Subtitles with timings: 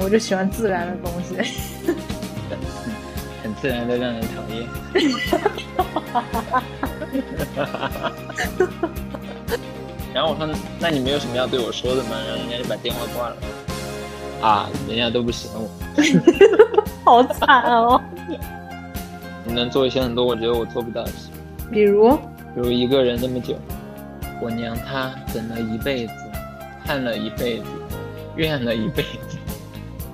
[0.00, 1.36] 我就喜欢自然的东西，
[3.42, 4.66] 很自然的让人讨厌。
[10.14, 10.48] 然后我说
[10.80, 13.36] ：“那你没有什么要对我说的吗？”然后人家就把电话挂了。
[14.40, 15.68] 啊，人家都不喜欢我，
[17.04, 18.00] 好惨哦！
[19.44, 21.28] 你能做一些很多我觉得我做不到的事，
[21.72, 22.16] 比如，
[22.54, 23.56] 比如一个人那么久，
[24.40, 26.12] 我娘她等了一辈子，
[26.84, 27.64] 盼了一辈子，
[28.36, 29.27] 怨了一辈子。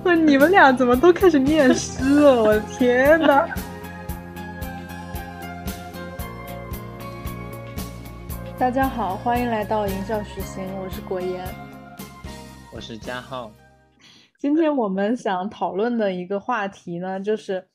[0.05, 2.43] 那 你们俩怎么都开始念诗了？
[2.43, 3.43] 我的天哪！
[8.55, 11.43] 大家好，欢迎来到营教徐行，我是果言，
[12.71, 13.51] 我是佳浩。
[14.37, 17.67] 今天我们想讨论的一个话题呢，就是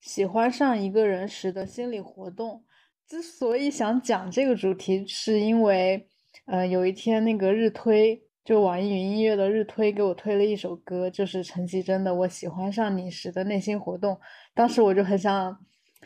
[0.00, 2.64] 喜欢上一个人时的心理活动。
[3.06, 6.08] 之所以想讲这个主题，是因为，
[6.46, 14.14] 呃，有一天那个日推，就网易云音乐的日推给我推了一首歌，就是陈绮贞的《我喜欢上你时的内心活动》。
[14.54, 15.54] 当时我就很想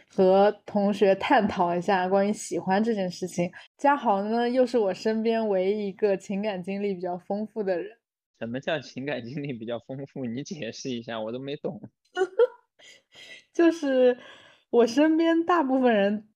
[0.09, 3.49] 和同学探讨一下关于喜欢这件事情。
[3.79, 7.97] 嘉豪呢，又是我身边唯一一个情感经历比较丰富的人。
[8.41, 10.25] 什么叫情感经历比较丰富？
[10.25, 11.81] 你解释一下，我都没懂。
[13.55, 14.19] 就是
[14.69, 16.29] 我身边大部分人，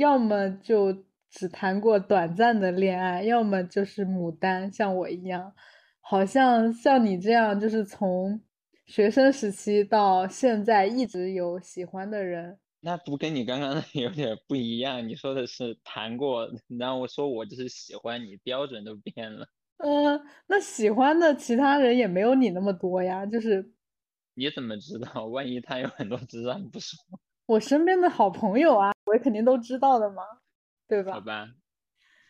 [0.00, 5.52] 要么就只谈过短暂的恋爱，要么就是牡丹，像我一样。
[6.00, 8.40] 好像像你这样，就是从
[8.86, 12.58] 学生时期到现在一直有喜欢的人。
[12.80, 15.06] 那不跟你刚刚 有点不一样？
[15.08, 19.46] 你说的是谈过，然后我说我就是喜欢你，标准都变了。
[19.82, 23.26] 嗯，那喜欢的其他人也没有你那么多呀。
[23.26, 23.72] 就是
[24.34, 25.26] 你怎么知道？
[25.26, 26.96] 万一他有很多知道你不说？
[27.46, 30.22] 我身边的好朋友啊，我肯定都知道的嘛，
[30.86, 31.12] 对吧？
[31.14, 31.48] 好吧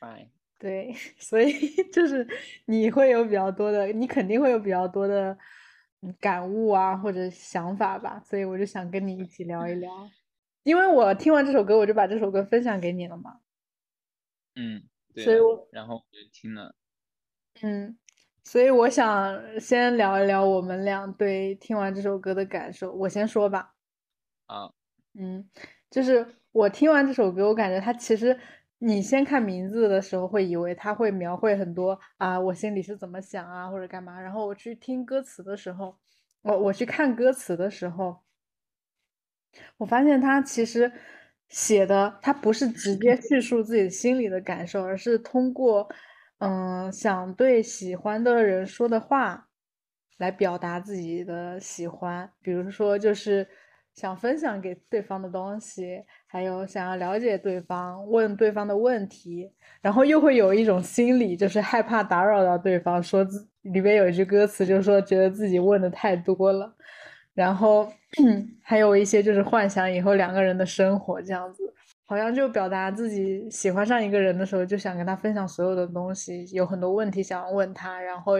[0.00, 0.28] ，fine。
[0.58, 1.52] 对， 所以
[1.92, 2.26] 就是
[2.66, 5.36] 你会有比较多的，你肯定会有比较多的
[6.20, 8.20] 感悟啊，或者想法吧。
[8.24, 10.10] 所以我就想跟你一起聊一聊，
[10.62, 13.40] 因为我听完这首歌，我就把这首歌分享给你了嘛。
[14.54, 14.84] 嗯，
[15.16, 16.74] 所以我然后我就听了。
[17.62, 17.98] 嗯，
[18.44, 22.92] 所以我想先聊一聊我们俩对听完这首歌的感受。
[22.92, 23.74] 我先说吧。
[24.46, 24.72] 啊，
[25.14, 25.48] 嗯，
[25.90, 28.38] 就是我听完这首歌，我感觉它其实
[28.78, 34.20] 你先看名字的时候会以为它会描绘很多啊，我心里是怎么想啊，或者干嘛。
[34.20, 35.98] 然后我去听歌词的时候，
[36.42, 38.20] 我我去看歌词的时候，
[39.78, 40.92] 我发现他其实
[41.48, 45.88] 写的他不是直接叙述自己心里的感受，而是通过。
[46.38, 49.48] 嗯，想对喜欢的人说的话，
[50.18, 52.30] 来表达自己的喜欢。
[52.42, 53.48] 比如说，就是
[53.94, 59.50] 想分享给对方的东西，还有想要了解对方，问对方的问题。
[59.80, 63.02] 然后又会有一种心理，就是害怕打扰到对方。
[63.02, 66.74] 说自里边有一句歌词，就是说觉得自己问的太多了。
[67.34, 67.90] 然后
[68.62, 71.62] 还有一些就是幻想以后两个人的生活这样子。
[72.06, 78.34] 好像就表达自己喜欢上一个人的时候，就想跟他分享所有的东西，有很多问题想要问他，然后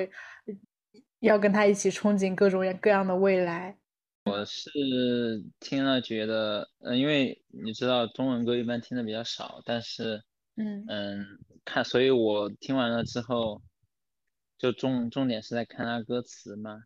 [1.21, 3.77] 要跟他一起憧憬各种各样的未来。
[4.25, 4.71] 我是
[5.61, 10.23] 听了觉得，嗯，因为你知道中文歌一般听的比较少，但是，
[10.57, 11.27] 嗯嗯，
[11.65, 13.63] 看，所以我听完了之后，
[14.59, 16.85] 就重重点是在看他歌词嘛，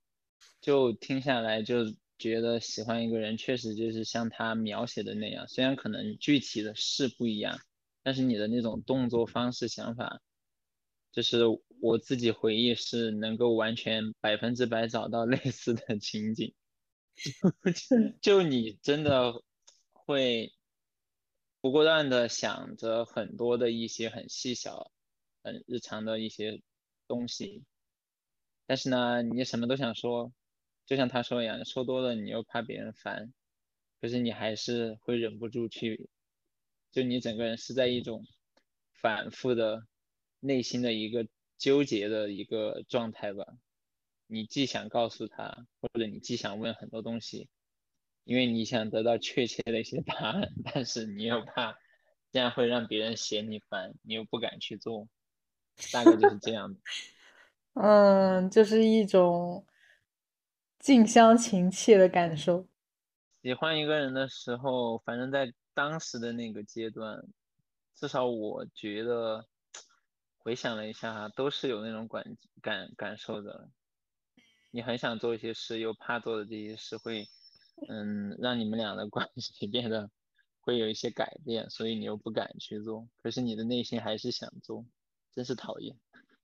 [0.60, 1.84] 就听下来就。
[2.18, 7.60] 觉得喜欢一个人，确实就是像他描写的那样，虽然可能具体的事不一样，
[8.02, 10.20] 但是你的那种动作方式、想法，
[11.12, 11.42] 就是
[11.80, 16.52] 我自己回忆是能够完全百分之百找到类似的情景。
[18.20, 19.42] 就你真的
[19.92, 20.52] 会
[21.60, 24.90] 不过断的想着很多的一些很细小、
[25.42, 26.62] 很日常的一些
[27.06, 27.64] 东西，
[28.66, 30.32] 但是呢，你什么都想说。
[30.86, 33.34] 就像他说一样，说多了你又怕别人烦，
[34.00, 36.08] 可是你还是会忍不住去，
[36.90, 38.24] 就你整个人是在一种
[38.94, 39.86] 反复的
[40.40, 41.28] 内心的一个
[41.58, 43.44] 纠结的一个状态吧。
[44.28, 47.48] 你既想告诉他，或者你既想问很多东西，
[48.22, 51.76] 因为你想得到确切的一些 答案，但是你又怕
[52.30, 55.08] 这样会让别人嫌你烦，你又不敢去做，
[55.92, 56.78] 大概就是这样的。
[57.74, 59.66] 嗯，就是一种。
[60.78, 62.68] 近乡情怯的感受。
[63.42, 67.20] 喜欢一个人的时候，反正在当时的那个阶段，
[67.96, 69.44] 至少我觉得，
[70.38, 72.24] 回想了一下，都是有那种感
[72.62, 73.68] 感感受的。
[74.78, 77.26] 你很想做一些事，又怕做的这些事会，
[77.88, 80.08] 嗯，让你们俩的 关系变得
[80.60, 83.08] 会有一些改变，所以你又不敢去做。
[83.20, 84.86] 可是你的内心还是想做，
[85.34, 85.96] 真是讨厌。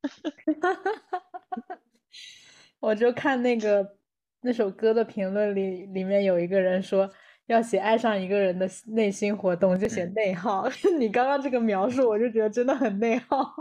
[2.80, 3.98] 我就看那个。
[4.46, 7.10] 那首歌的评论里，里面有一个人说，
[7.46, 10.68] 要写爱上一个人的内心活动，就写内耗。
[10.98, 13.54] 你刚刚这个描述，我就觉得真的很内耗。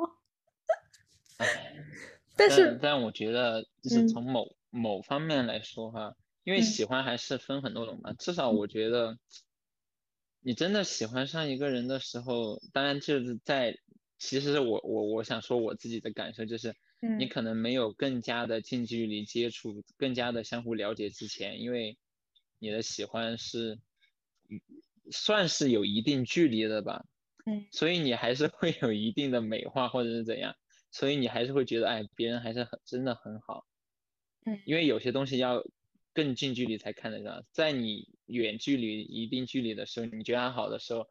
[2.36, 8.14] 但是，但我觉得，就是从某某方面来说哈，因为喜欢还是分很多种嘛。
[8.14, 9.18] 至少我觉得，
[10.42, 13.78] 你真的喜欢上一个人的时候，当然就是在，
[14.18, 16.75] 其实我我我想说我自己的感受就是。
[17.20, 21.98] 你可能没有更加的近距离接触，更加的相互了解之前，因为
[22.60, 23.78] 你的喜欢是
[25.12, 27.04] 算是有一定距离的吧，
[27.46, 30.56] 嗯，所以你还是会有一定的美化或者是怎样，
[30.92, 33.66] 所以你还是会觉得哎，别人还是很真的很好，
[34.45, 35.63] 嗯，因为有些东西要
[36.13, 41.07] 更近距离才看得到，在你远距离一定距离的时候，你觉得他好的时候。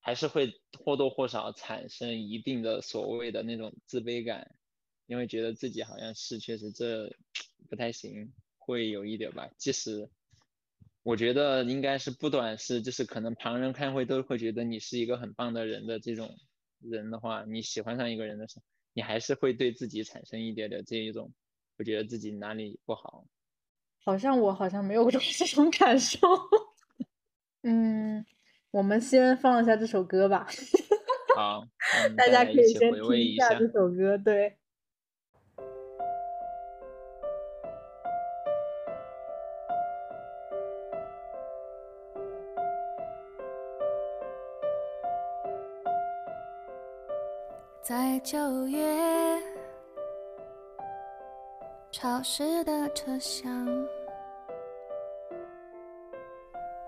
[0.00, 4.54] 还是会或多或少产生一定的所谓的那种自卑感，
[5.06, 7.14] 因为觉得自己好像是确实这
[7.68, 9.50] 不太行，会有一点吧。
[9.58, 10.08] 即使
[11.02, 16.38] 我觉得应该是不短是，就是可能旁人看会都会觉得你是一个很棒的人的这种
[16.78, 18.62] 人的话，你喜欢上一个人的时候，
[18.94, 21.34] 你还是会对自己产生一点点这一种，
[21.78, 23.24] 会觉得自己哪里不好。
[24.04, 26.18] 好像我好像没有 这种感受，
[27.62, 28.26] 嗯。
[28.70, 30.46] 我们先放一下这首歌吧。
[31.34, 31.64] 好，
[32.18, 34.18] 大家可以先听一下这首歌。
[34.18, 34.58] 对。
[47.82, 48.78] 在九月，
[52.00, 53.50] 潮湿的车厢。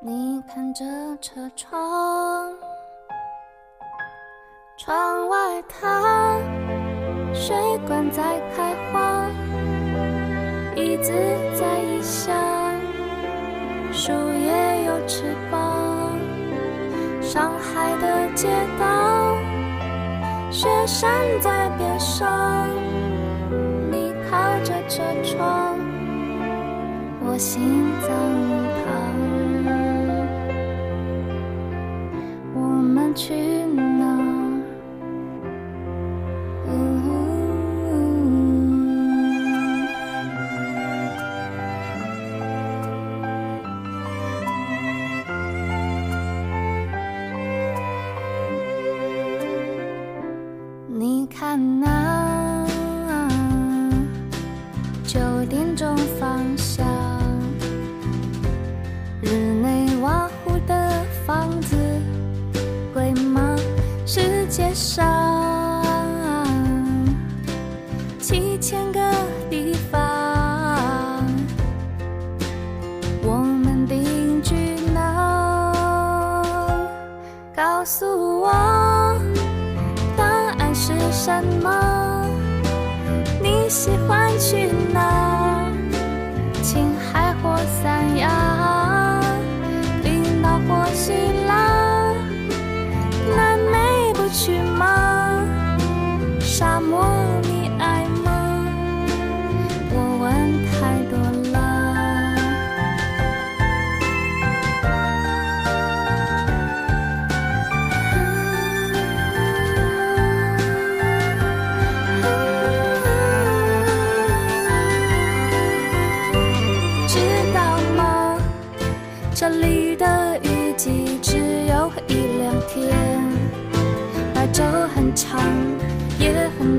[0.00, 0.84] 你看着
[1.20, 2.54] 车窗，
[4.78, 6.38] 窗外它
[7.34, 7.56] 水
[7.88, 8.22] 管在
[8.54, 9.26] 开花，
[10.76, 11.12] 椅子
[11.58, 12.32] 在异乡，
[13.90, 16.16] 树叶有翅膀。
[17.20, 18.46] 上海的街
[18.78, 19.36] 道，
[20.52, 21.10] 雪山
[21.40, 22.68] 在边上，
[25.00, 25.78] 车窗，
[27.24, 28.08] 我心脏
[28.76, 28.84] 旁。
[32.54, 33.59] 我们去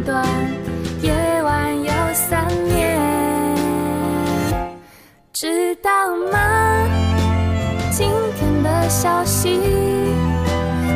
[0.04, 0.26] 短，
[1.02, 3.56] 夜晚有三年，
[5.32, 5.90] 知道
[6.32, 6.40] 吗？
[7.92, 9.60] 今天的消息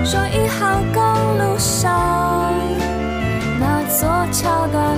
[0.04, 1.04] 说一号公
[1.38, 2.54] 路上
[3.60, 4.95] 那座桥段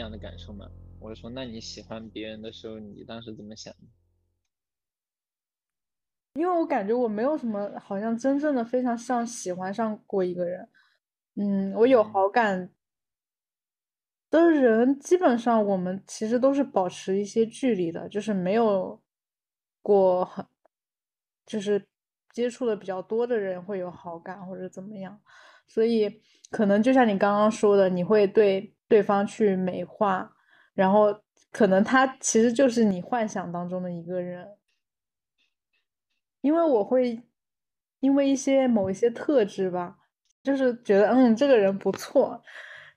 [0.00, 0.68] 样的感受吗？
[0.98, 3.80] 我说，那你喜欢别人的时候，你当时怎么想的？
[6.34, 10.68] 因为我感觉我没有什么，好像真正的非常像喜欢上过一个人。
[11.34, 12.70] 嗯，我有好感，
[14.30, 19.02] 的人，基本上我们其实都是保持一些距离的，就是没有
[19.82, 20.46] 过很，
[21.46, 21.84] 就是
[22.32, 25.20] 接触的比较多的人会有好感或者怎么样，
[25.66, 30.34] 所以可能就像你刚刚说的，你会对对方去美化，
[30.74, 34.56] 然后可能他其实就是你幻想当中的一个人，
[36.40, 37.22] 因为我会
[38.00, 39.96] 因为一些某一些特质吧，
[40.42, 42.42] 就是觉得嗯这个人不错。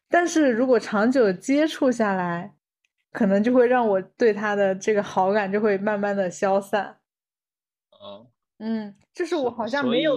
[0.09, 2.55] 但是如果长久接触下来，
[3.11, 6.97] 可能就会让我对他的这个好感就会慢慢的消散。
[7.91, 10.15] 哦，嗯，就是我好像没有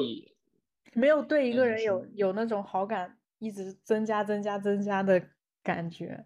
[0.94, 5.22] 没有对一个人有有那种好感一直增加增加增加的
[5.66, 6.24] 感觉。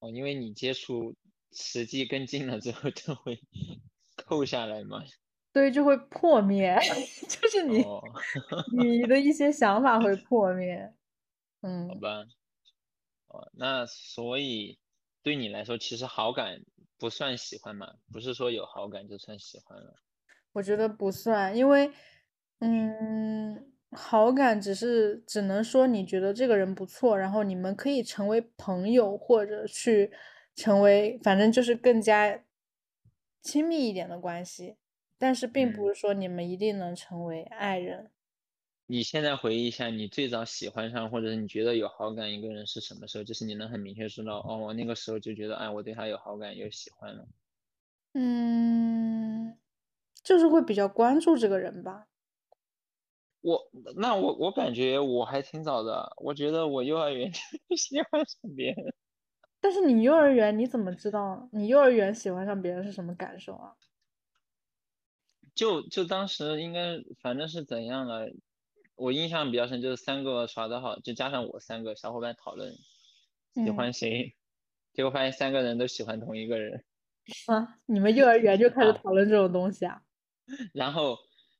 [0.00, 1.16] 哦，因为你接触
[1.52, 3.40] 实际更近了之后，就会
[4.14, 5.02] 扣下来嘛。
[5.54, 6.76] 对，就会破灭，
[7.28, 8.02] 就是你哦，
[8.76, 10.92] 你的一些想法会破灭。
[11.62, 12.24] 嗯好嗯，吧。
[13.28, 14.78] 哦，那所以
[15.22, 16.60] 对你来说，其实好感
[16.98, 19.94] 不算喜欢嘛，不是说有好感就算喜欢了。
[20.52, 21.90] 我觉得不算，因为
[22.58, 30.10] 嗯，好感只是只能说你觉得这个人不错，然后你们可以成为朋友，或者去
[30.54, 32.42] 成为，反正就是更加
[33.42, 34.76] 亲密一点的关系，
[35.18, 38.10] 但是并不嗯，是说你们一定能成为爱人。
[38.88, 43.24] 你现在回忆一下，你最早喜欢上或者是你觉得有好感一个人是什么时候？
[43.24, 47.26] 就是你能很明确知道，哦，我那个时候就觉得，哎，我对他有好感，有喜欢了。
[48.14, 49.56] 嗯，
[50.22, 52.08] 就是会比较关注这个人吧。
[53.42, 57.30] 我那我我感觉我还挺早的，我觉得我幼儿园
[57.68, 58.94] 就喜欢上别人。
[59.60, 63.74] 但是你幼儿园你怎么知道你幼儿园喜欢上别人是什么感受啊？
[65.54, 68.26] 就就当时应该反正是怎样了，
[68.96, 72.72] 我印象比较深，就是三个耍的好，就加上我三个小伙伴讨论
[73.52, 74.34] 喜嗯欢谁，
[74.94, 76.84] 结果发现三个人都喜欢同一个人，
[77.46, 80.02] 啊，你们幼儿园就开始啊讨论这种东西啊？
[80.72, 81.18] 然后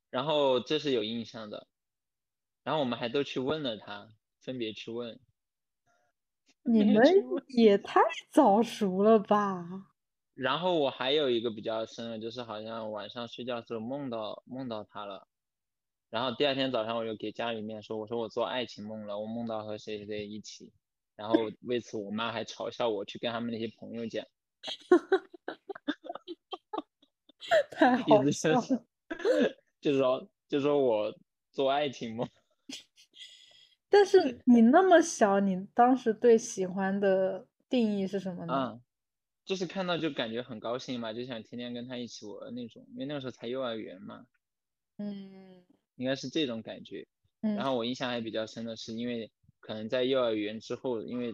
[0.09, 1.67] 然后这是有印象的，
[2.63, 5.19] 然后我们还都去问了他，分别去问，
[6.63, 7.03] 你们。
[7.49, 8.01] 也太
[8.31, 9.91] 早熟了吧？
[10.33, 15.27] 然后我还有一个比较深的，就是好像晚上睡觉的时候梦到梦到他了，
[16.09, 20.73] 然后第二天早上我就给家里面说，我说我做爱情梦了，我梦到和谁谁谁一起，
[21.15, 24.25] 然后为此我妈还嘲笑我去跟他们那些朋友讲，
[27.71, 28.85] 太好笑就是了。
[29.81, 31.15] 就是说就说我
[31.51, 32.27] 做爱情梦，
[33.93, 38.53] 但是你那么小，你当时对喜欢的定义是什么呢？
[38.53, 38.81] 嗯，
[39.45, 44.25] 就是看到就感觉很高兴嘛，就想天天跟他一起玩那种，因为那个时候才幼儿园嘛，
[44.97, 45.63] 嗯
[45.95, 47.07] 应该是这种感觉。
[47.41, 51.31] 嗯然嗯后我印象还比较深的是，因为可能在幼儿园之后，因为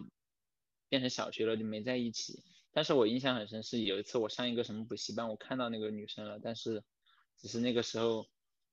[0.90, 2.42] 变成小学了就没在一起。
[2.72, 6.84] 但是我印象很深是有一次我上一个什么补习班，我看到那个女生了，但是
[7.38, 8.26] 只是那个时候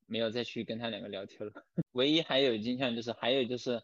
[0.07, 1.53] 没有再去跟他两个聊天了。
[1.93, 3.83] 唯一还有印象就是还有就是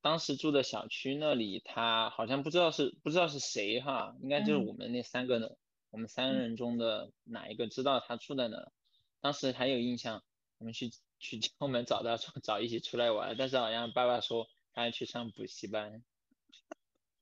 [0.00, 5.48] 当时住的小区那里，他好像不知道是不知道是谁哈，应该就是嗯我们那三个呢，
[5.90, 8.72] 我们三人中的哪一个知道他住在哪。
[9.20, 10.24] 当时还有印象，
[10.58, 16.02] 我们去去敲门找他说找一起出来玩，但是好像爸爸说他要去上补习班，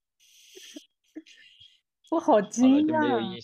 [2.10, 3.34] 我好惊就没有讶。
[3.34, 3.40] 印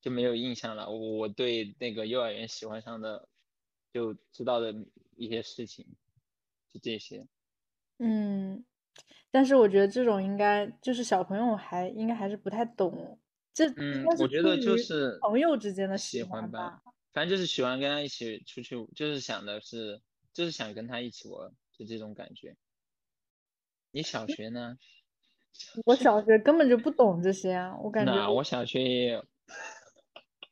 [0.00, 0.90] 就没有印象了。
[0.90, 3.28] 我我对那个幼儿园喜欢上的
[3.92, 4.74] 就知道的
[5.16, 5.86] 一些事情
[6.72, 7.26] 就这些。
[7.98, 8.64] 嗯，
[9.30, 13.18] 但是我觉得这种应该就是小朋友还应该还是不太懂，
[13.52, 16.82] 这嗯，我觉得就是朋友之间的喜喜欢欢吧，吧。
[17.12, 20.00] 反正就是喜欢跟他一起出去，就是想的是，
[20.32, 22.56] 就是想跟他一起玩，就这种感觉。
[23.92, 24.76] 你小学呢？
[25.84, 29.24] 我小学根本就不懂这些啊，我感觉那我小学也有，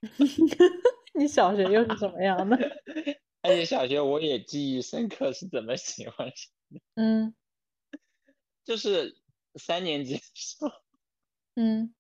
[1.19, 2.57] 你小学又是什么样的？
[3.43, 7.35] 而且小学我也记忆深刻，是怎么喜欢上的，嗯。
[8.65, 9.17] 就是
[9.55, 10.71] 三年级的时候，
[11.55, 11.95] 嗯。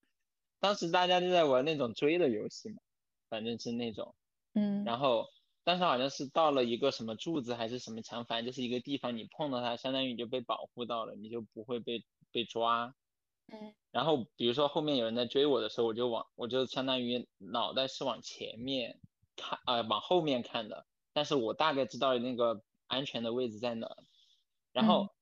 [0.60, 2.82] 当时大家都在玩那种追的游戏嘛，
[3.30, 4.14] 反正是那种，
[4.54, 4.84] 嗯。
[4.84, 5.28] 然后
[5.64, 12.94] 当时好像是到了一个什么柱子还是什么墙，反正就是一个地方，你碰到它，相当于你就被保护到了，你就不会被被抓。
[13.46, 13.74] 嗯。
[13.90, 19.00] 然后比如说后面有人在追我的时候，我就往我就相当于脑袋是往前面
[19.40, 23.88] 看，呃，往后面看的，但是我大概知道那个安全的位置在哪。
[24.72, 25.14] 然嗯后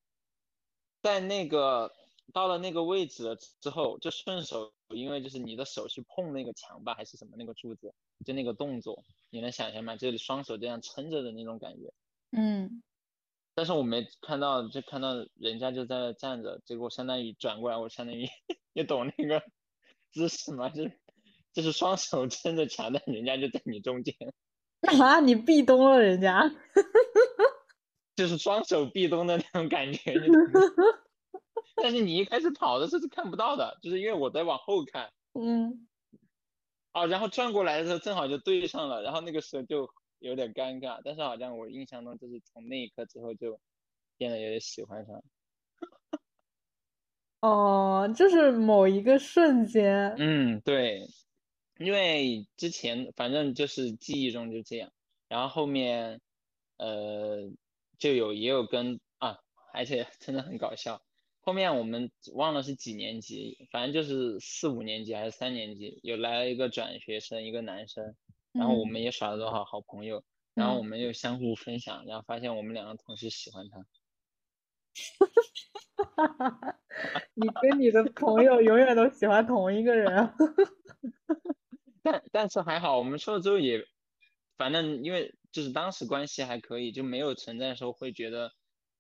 [1.01, 1.93] 在那个
[2.35, 7.95] 到了那个位置了之后，就顺手，因为就是你的手去碰那个墙吧，还是什么那个柱子，
[8.27, 9.97] 就那个动作，你能想象吗？
[9.97, 11.93] 就是双手这样撑着的那种感觉。
[12.33, 12.83] 嗯
[13.55, 18.29] 但是我没看到，就看到人家就在那站着，结果相当于转过来，我相当于
[18.73, 19.43] 你懂那个
[20.13, 20.69] 姿势吗？
[20.69, 21.01] 就是
[21.59, 24.15] 就是双手撑着墙，但人家就在你中间，
[25.03, 26.49] 啊，你壁咚了人家，
[28.15, 30.15] 就是双手壁咚的那种感觉。
[31.83, 35.89] 但是你一开始跑的时候是看不到的，就是因为我在往后看嗯，
[36.93, 43.59] 啊，然后转过来的时候正好就对上了，然后那个时候就有点尴尬，但是好像我印象中就是从那一刻之后就
[44.17, 45.21] 变得有点喜欢上。
[47.41, 51.05] 哦，就是某一个瞬间，嗯，对，
[51.79, 54.93] 因为之前反正就是记忆中就这样，
[55.29, 56.21] 然后后面
[56.77, 57.51] 呃
[57.99, 59.39] 就有也有跟啊，
[59.73, 61.01] 而且 真的很搞笑。
[61.41, 68.15] 后面我们忘了是几年级，反正就是四五年级还是三年级，有来了一个转学生，一个男生，
[68.53, 70.23] 然后我嗯们也耍了多少好朋友，
[70.55, 73.87] 然后我嗯们又相互分享，然后发现我们两个同时喜欢他。
[77.35, 80.35] 你跟你的朋友永远都喜欢同一个人，
[82.11, 83.85] 但 但是还好，我们说了之后也，
[84.57, 88.53] 反正因为就是当时关系还可以，就没有存在时候会觉得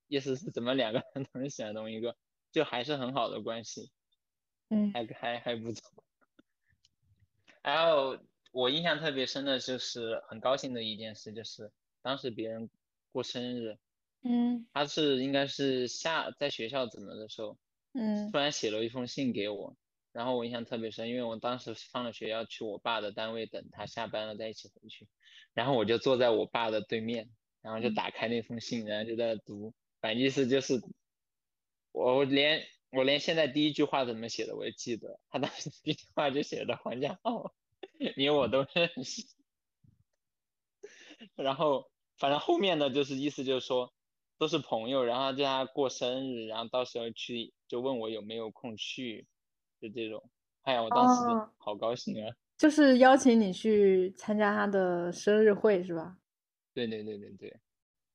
[0.08, 2.16] 意思是怎么两个人 同时喜欢同一个，
[2.52, 3.90] 就还是很好的关系，
[4.70, 4.92] 嗯。
[4.92, 6.04] 还还还不错。
[7.62, 8.18] 然后
[8.52, 11.70] 我印象特别深的就是很高兴的一件事，就是
[12.02, 12.70] 当时别人
[13.12, 13.78] 过生日，
[14.22, 14.66] 嗯。
[14.72, 17.58] 他是应该是下在学校怎么的时候，
[17.92, 18.30] 嗯。
[18.32, 19.76] 突然写了一封信给我，
[20.12, 25.06] 然后我印象特别深，因为我当时放了学要去我爸的单位等他下班了再一起回去，
[25.54, 27.30] 然后我就坐在我爸的对面，
[27.62, 27.94] 然后就嗯。
[27.94, 30.80] 打开那封信，然后就在那读，反正意思就是，
[31.92, 37.54] 我连我连现在第一句话怎么写的我也记得，他当时第一句话就写的黄家浩，
[38.16, 39.26] 你我都认识，
[41.34, 43.92] 然后反正后面的就是意思就是说
[44.38, 49.26] 都是朋友，然后叫他过生日，然后到时候去就问我有没有空去，
[49.80, 50.30] 就这种。
[50.62, 52.34] 哎呀，我当时哦好高兴啊！
[52.56, 56.18] 就是邀请你去参加他的生日会是吧？
[56.74, 57.60] 对对对对对。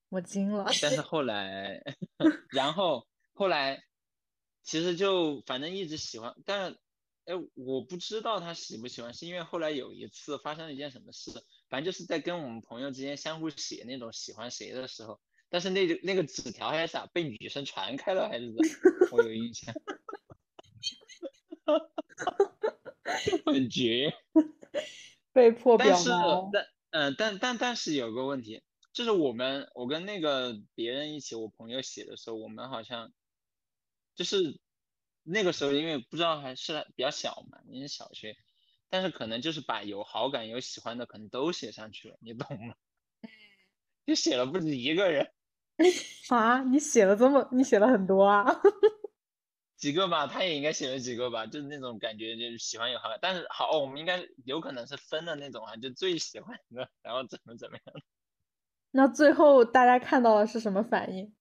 [0.10, 1.82] 我惊了，但是后来，
[2.52, 3.84] 然后后来，
[4.62, 6.80] 其实就反正一直喜欢，但是，
[7.26, 11.32] 哎，我不知道他喜不喜欢，是因为后来有一次发生了一件什么事，
[11.68, 18.62] 反正就是在跟我们朋友之间相互写那种喜欢谁的时候，但是那个那个纸条还是咋被女生传开了还是怎么，
[19.14, 19.74] 我有印象，
[23.46, 24.14] 很绝。
[25.34, 26.10] 被迫表但是，
[26.52, 28.62] 但嗯、但但但是有个问题，
[28.94, 33.12] 就是我们我跟那个别人一起，我朋友写的时候，我们好像
[34.16, 34.60] 就是
[35.24, 38.36] 那个时候，因为不知道还是比较小嘛，因为小学，
[38.90, 42.76] 但是可能就是把有好感、有喜欢的可能都写上去了，你懂吗？
[44.06, 45.32] 就写了不止一个人，
[46.30, 48.62] 啊，你写了这么，你写了很多啊，
[49.84, 57.96] 几个吧，他也应该写了几个吧，就是那种感觉，就是喜欢有好感，但是好，哦我们应该有可能是分的那种啊，就最喜欢的，然后怎么怎么样。
[58.92, 61.36] 那最后大家看到了是什么反应？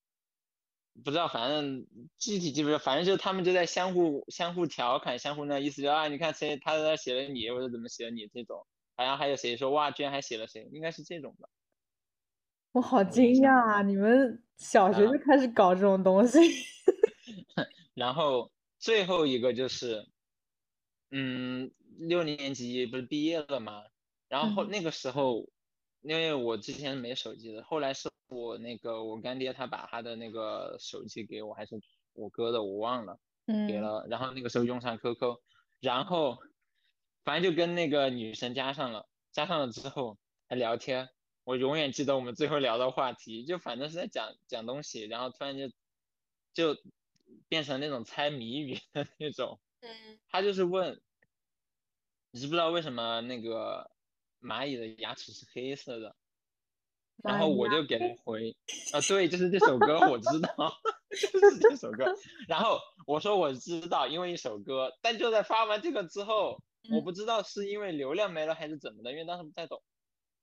[1.05, 1.87] 不知道，反正
[2.19, 11.49] 具体记不住，反正就他们就在相互相互调侃，相互那意思就啊，你看谁他在那写了你，或者怎么写了你这种，好像还有谁说哇，居然还写了谁，应该是这种吧。
[12.73, 13.83] 我好惊讶啊！
[13.83, 16.39] 你们小学就啊开始搞这种东西？
[17.95, 20.09] 然后最后一个就是，
[21.11, 23.85] 嗯，六年级不是毕业了吗？
[24.29, 25.49] 然后那个时候，
[26.01, 31.81] 因为我之前没手机的，后来是我那个我干爹他把他的那个手机给我，还是
[32.15, 33.19] 我哥的，我忘了。
[33.45, 35.41] 给嗯了，然后那个时候用上 QQ，
[35.81, 36.39] 然后
[37.25, 40.17] 反正就跟那个女生加上了，加上了之后
[40.49, 41.09] 还聊天，
[41.43, 45.69] 我永远记得我们最后聊的话题，就反正是在讲讲东西，然后突然就
[46.55, 46.81] 就
[47.49, 51.01] 变成那种猜谜语的那种，嗯，他就是问，
[52.31, 53.91] 你知不知道为什么那个
[54.41, 56.17] 蚂蚁的牙齿是黑色的？
[57.23, 58.57] 然后我就给他回，
[58.93, 60.77] 啊，对，就是这首歌我知道，
[61.11, 62.05] 就是这首歌。
[62.49, 69.81] 然后我说我知道，因为一首歌，但就在发完这个之后，我嗯不知道是因为流量没了还是怎么的，因为当时不太懂，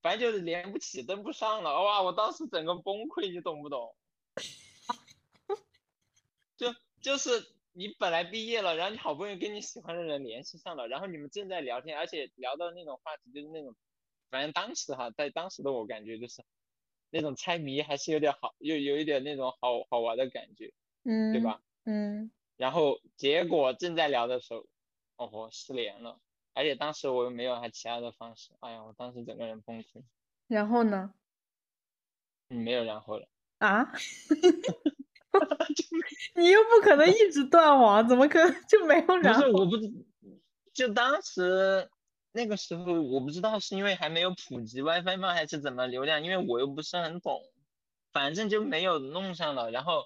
[0.02, 3.94] 反正就是连不起，登不上了，哇，我当时整个崩溃，你懂不懂？
[7.02, 13.76] 就就是你本来毕业了，然后你好不容易跟你喜欢的人联系上了，然后你们正在聊天，而且聊到那种话题，就是那种，
[14.30, 16.44] 反正当时哈，在当时的我感觉就是
[17.10, 21.62] 那种猜谜还是有点好，又有一点那种好好玩的感觉，嗯，对吧？
[21.86, 24.66] 嗯，然后结果正在聊的时候，
[25.18, 26.20] 哦，我失联了，
[26.54, 30.04] 而且当时我又没有还其他的方式，哎呀，我当时整个人崩溃，
[30.48, 31.14] 然后呢？
[32.50, 33.28] 嗯没有然后了，
[33.60, 33.86] 啊？
[36.36, 39.42] 你又不可能一直断网，怎么可能就没有不然后？
[39.42, 39.88] 是我不知，
[40.74, 41.90] 就当时
[42.32, 47.42] 那个时候我不知道是因为还没有普及 WiFi 吗，还是怎么流量，因为我又不是很懂，
[48.12, 49.72] 反正就没有弄上了。
[49.72, 50.06] 然后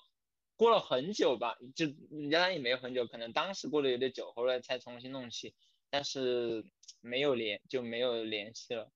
[0.56, 5.54] 过了很久吧，就原来也没有很久，可能当时过得有点久，后来才重新弄起，
[5.90, 6.66] 但是
[7.02, 8.90] 没有联就没有联系了，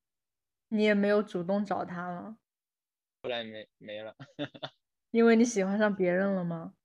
[0.70, 2.38] 你也没有主动找他了，
[3.22, 4.16] 后来没没了。
[5.18, 6.76] 因为你喜欢上别人了吗？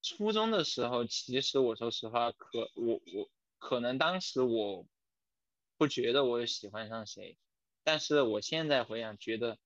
[0.00, 4.86] 初中的时候，其实我说实话，可我我可能当时我
[5.76, 7.36] 不觉得我有喜欢上谁，
[7.84, 9.58] 但是我现在回想，觉得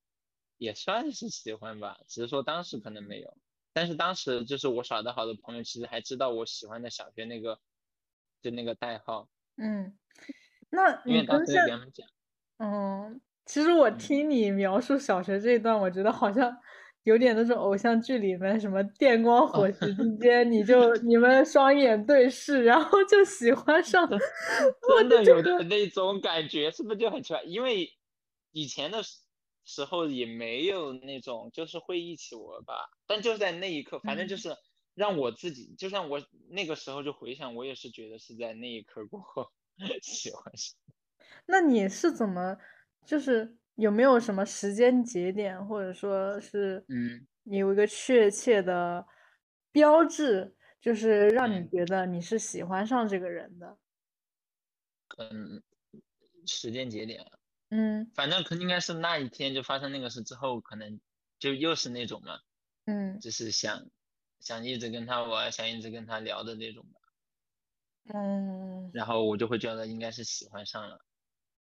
[0.57, 3.39] 也算是喜欢吧，只是说当时可能没有。
[3.73, 7.61] 但是当时就是我耍的好的朋友，其实还知道我喜欢的小学那个
[8.43, 9.97] 就那个代号，嗯，
[10.69, 12.09] 那因为当时就你跟现给他们讲，
[12.57, 13.21] 嗯，
[13.53, 16.51] 其实我嗯听你描述小学这一段，我觉得好像
[17.03, 24.09] 有点那种偶像剧里面什么电光火石之间，你就你们双眼对视，然后就喜欢上，
[24.97, 27.43] 真的有的那种感觉，是不是就很奇怪？
[27.43, 27.87] 因为
[28.53, 29.19] 以前的时
[29.67, 32.89] 时候也没有那种，就是会一起玩吧。
[33.07, 34.57] 但就在那一刻，反正就嗯是
[34.95, 39.47] 让我自己，就像我那个时候就回想，我也是觉得是在那一刻过后
[40.01, 40.75] 喜欢上。
[41.45, 42.57] 那你是怎么，
[43.07, 47.27] 就是有没有什么时间节点，或者说是嗯。
[47.45, 49.05] 你有一个确切的
[49.73, 51.69] 标志，就是让你嗯。
[51.69, 53.79] 觉得你是喜欢上这个人的？
[55.19, 55.63] 嗯，
[56.47, 57.39] 时间节点啊，
[57.71, 58.13] 嗯。
[58.15, 61.01] 反正肯定应该是那一天就发生那个事之后，可能
[61.39, 62.41] 就又是那种嘛，
[62.87, 63.23] 嗯。
[63.23, 63.91] 就是想
[64.41, 67.01] 想一直跟他玩，想一直跟他聊的那种吧。
[68.07, 68.95] 嗯。
[68.95, 70.99] 然后我就会觉得应该是喜欢上了，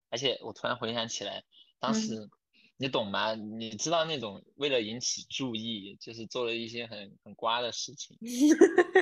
[0.09, 1.43] 而且我突然回想起来，
[1.79, 2.29] 当嗯时
[2.77, 3.35] 你懂吗？
[3.35, 8.17] 你知道那种为了引起注意，就是做了一些很很瓜的事情，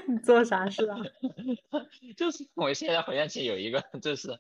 [0.08, 0.98] 你做啥事啊？
[2.18, 4.40] 就是我现在回想起有一个，就是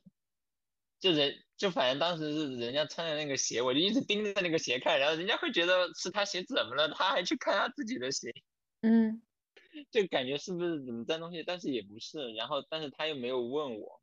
[0.99, 8.33] 就人就反正当时是人家穿的那个鞋，我就一直盯着那个鞋看，然后人家会觉得是他鞋怎么了，他还去看他自己的鞋，
[8.81, 9.21] 嗯
[9.91, 13.96] 就感觉是不是怎么脏东西，但是也不是，然后但是他又没有问我。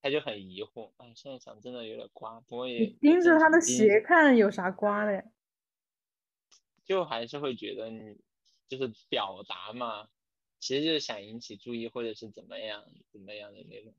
[0.00, 5.24] 他就很疑惑，哎，现在想真的有点瓜，不过也也盯着，他的鞋看有啥瓜的呀？
[6.84, 8.16] 就还是会觉得你
[8.68, 10.08] 就是表达嘛，
[10.58, 13.94] 其实就是想引起注意或者是怎么样怎么样的那种。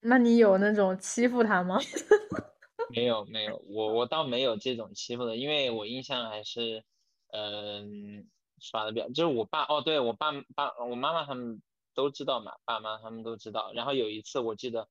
[0.00, 1.78] 那你有那种欺负他吗？
[2.90, 6.84] 没有没有，我我倒没有这种欺负的，因为我印象还是，
[7.28, 11.62] 嗯、耍的比较，就是我爸哦，对我爸爸我妈妈他们
[11.94, 13.72] 都知道嘛，爸妈他们都知道。
[13.72, 14.88] 然后有一次我记得，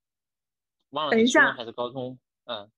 [0.89, 2.71] 忘了等一下是初中还是高中，嗯，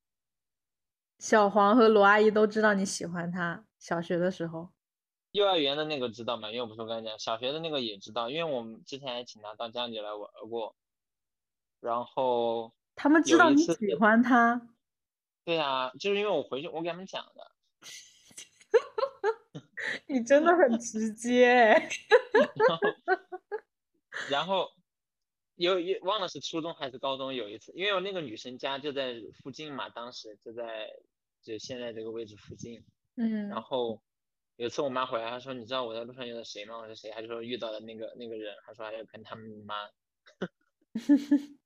[1.20, 4.70] 小黄和罗阿姨都知道你喜欢他，小学的时候。
[5.32, 6.50] 幼儿园的那个知道嘛？
[6.50, 10.76] 因为我不是我刚才讲，小学的那个也知道，因为我们之前还请他到家里来玩过。
[11.82, 14.70] 然后他们知道你喜欢他，
[15.44, 17.52] 对啊，就是因为我回去我给他们讲的，
[20.08, 21.90] 你真的很直接哎。
[24.30, 24.72] 然后
[25.56, 30.92] 有有忘了是初中还是高中有一次，因为我那个女生家就在附近嘛，当时就在
[31.42, 32.84] 就现在这个位置附近。
[33.18, 34.02] 嗯然后
[34.58, 36.78] 有一次我妈回来，她说你知道我在路上遇到谁吗？
[36.78, 37.10] 我说谁？
[37.12, 39.90] 她就说遇到了那个那个人，她说还要跟他们妈。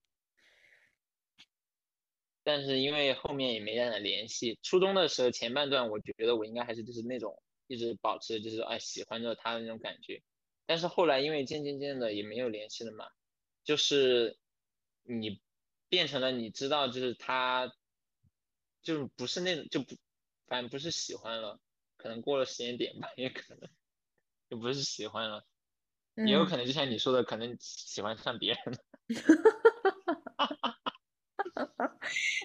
[2.42, 10.24] 但是因为后面也没让他联系，初中的时候前半段，我觉得我应该还是就是那种一直保持就是哎喜欢着他的那种感觉，
[10.70, 13.08] 但是后来因为渐渐渐的也没有联系了嘛，
[13.64, 14.38] 就是
[15.02, 15.42] 你
[15.90, 17.74] 变成了你知道就是他
[18.84, 19.96] 就是不是那种就不
[20.46, 21.60] 反正不是喜欢了，
[21.98, 23.68] 可能过了时间点吧，也可能
[24.48, 25.44] 就不是喜欢了，
[26.18, 28.78] 也有嗯可能就像你说的，可能喜欢上别人了。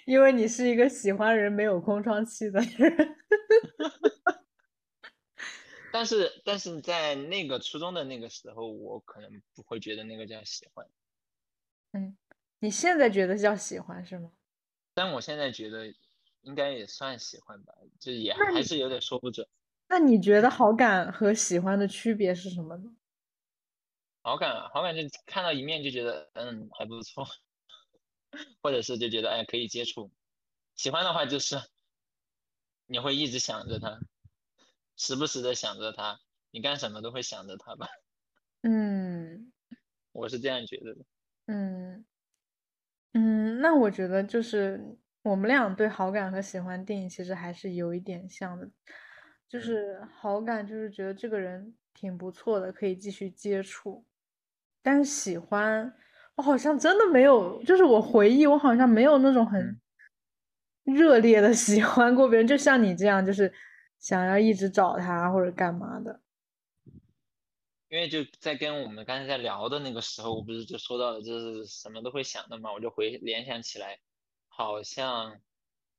[0.06, 3.16] 因为你是一个喜欢人没有空窗期的人。
[5.94, 10.85] 但是但是在那个初中的那个时候，我可能不会觉得那个叫喜欢，
[11.92, 12.16] 嗯，
[12.59, 14.33] 你现在觉得叫喜欢是吗？
[14.92, 15.94] 但我现在觉得
[16.40, 19.46] 应该也算喜欢吧，就也还是有点说不准。
[19.87, 22.90] 那你觉得好感和喜欢的区别是什么呢？
[24.22, 27.24] 好感啊，好感就看到一面就觉得嗯还不错，
[28.61, 30.11] 或者是就觉得哎可以接触。
[30.74, 31.54] 喜欢的话就是
[32.87, 34.00] 你会一直想着他，
[34.98, 36.18] 时不时的想着他，
[36.50, 37.87] 你干什么都会想着他吧，
[38.62, 39.52] 嗯。
[40.14, 41.04] 我是这样觉得的。
[41.48, 42.04] 嗯。
[43.16, 44.80] 嗯，那我觉得就是
[45.22, 48.68] 我们俩对好感和喜欢电影其实还是有一点像的，
[49.48, 54.04] 就是好感就是觉得这个人挺不错的，可以继续接触，
[54.83, 55.94] 但是喜欢
[56.37, 59.80] 我好像真的没有，就是我回忆我好像没有那种很嗯。
[60.87, 63.50] 热烈的喜欢过别人，就像你这样，就是
[64.04, 66.20] 想要一直找他或者干嘛的。
[67.88, 73.98] 因为就在跟我们刚才在聊的那个时候，我不是就说到了，就是什么都会想的嘛，我就回联想起来，
[74.48, 75.40] 好像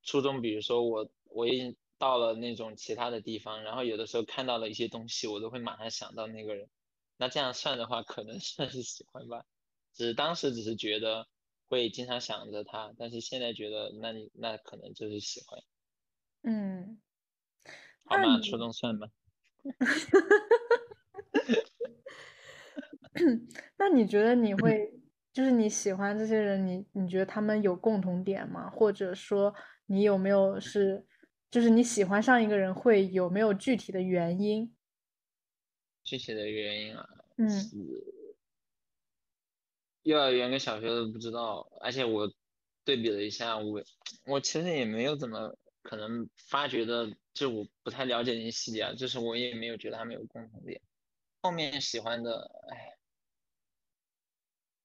[0.03, 6.69] 初中，比如说我我已经到了那种其他的地方，然后有的时候看到了一些东西，我都会马上想到那个人，
[7.17, 9.45] 那这样算的话，可能算是喜欢吧，
[9.95, 11.27] 只是当时只是觉得
[11.69, 15.63] 会经常想着他，但是现在觉得那你那可能就是喜欢，
[16.43, 16.99] 嗯，
[18.05, 18.23] 好吗？
[18.23, 19.07] 那你初中算吗？
[23.77, 24.91] 那你觉得你会，
[25.31, 28.69] 就是你喜欢这些人，你你觉得他们有共同点吗？
[28.69, 29.53] 或者说
[29.87, 31.05] 你有没有是，
[31.49, 34.73] 就是你喜欢上一个人会有没有具体的原因？
[36.03, 37.47] 具体的原因啊，嗯
[40.03, 42.31] 幼儿园跟小学都不知道，而且我
[42.83, 43.83] 对比了一下，我
[44.27, 50.81] 我其实也没有怎么可能发觉的，就我不太了解那些细节啊，就是我也没有觉得他们有共同点。
[51.41, 52.97] 后面喜欢的，哎，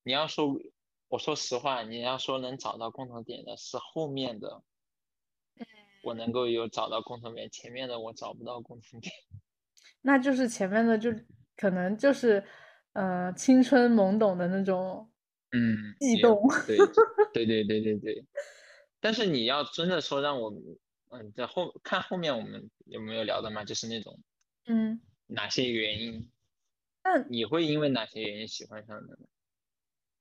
[0.03, 0.61] 你要说，
[1.07, 4.63] 我说实话，你要说能找到共同点的是后面的，
[6.03, 9.15] 我能够有找到共同点，前面的我找不到共同点。
[10.03, 11.11] 那就是前面的就
[11.57, 12.45] 可能就是，
[12.95, 15.09] 呃，青春懵懂的那种
[15.53, 16.49] 嗯，也悸动。
[16.67, 16.77] 对
[17.33, 18.27] 对对对对对。
[18.99, 20.53] 但是你要真的说让我，
[21.11, 23.65] 嗯，在后看后面我们有没有聊的嘛？
[23.65, 24.19] 就是那种
[24.67, 26.31] 嗯，哪些原因，
[27.05, 29.27] 那你会因为哪些原因喜欢上的呢？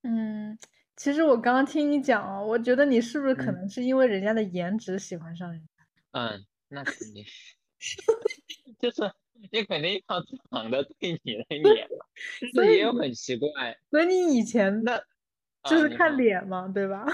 [0.04, 0.58] 嗯，
[0.96, 5.86] 其实我刚刚听你讲哦，我觉得你是不是可嗯能是因为人家的颜值喜欢上人家？
[6.12, 7.24] 嗯，那肯定，
[8.80, 9.12] 就是
[9.52, 12.06] 你肯定要长得对你的脸嘛，
[12.54, 15.00] 所以也有很奇怪，所以你以前那
[15.70, 17.06] 就是看脸嘛，对吧？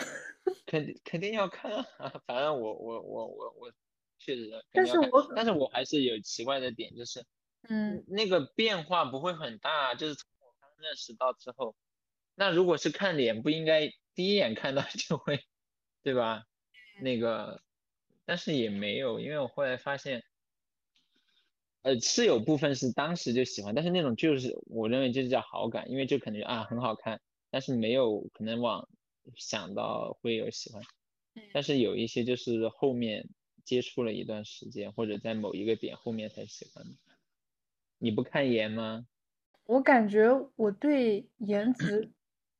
[0.66, 1.86] 肯定肯定要看啊，
[2.26, 3.72] 反正我我我我我
[4.18, 7.26] 确实肯但是我但是我还是有奇怪的点，就是
[7.70, 11.76] 嗯那个变化不会很大，就是从我刚认识到之后，
[12.36, 15.46] 那如果是看脸，不应该第一眼看到就会，
[16.04, 16.44] 对吧？
[17.02, 17.62] 那个，
[18.26, 20.24] 但是也没有，因为我后来发现，
[21.82, 28.88] 呃，是有部分是当时就喜欢，但是那种就是我认为这就叫好感，因为就可能啊很好看，但是没有可能往
[29.36, 30.82] 想到会有喜欢，
[31.54, 33.28] 但是有一些就是后面
[33.64, 36.92] 接触了一段时间，或者在某一个点后面才喜欢的。
[37.98, 39.06] 你不看颜吗？
[39.66, 42.12] 我感觉我对颜值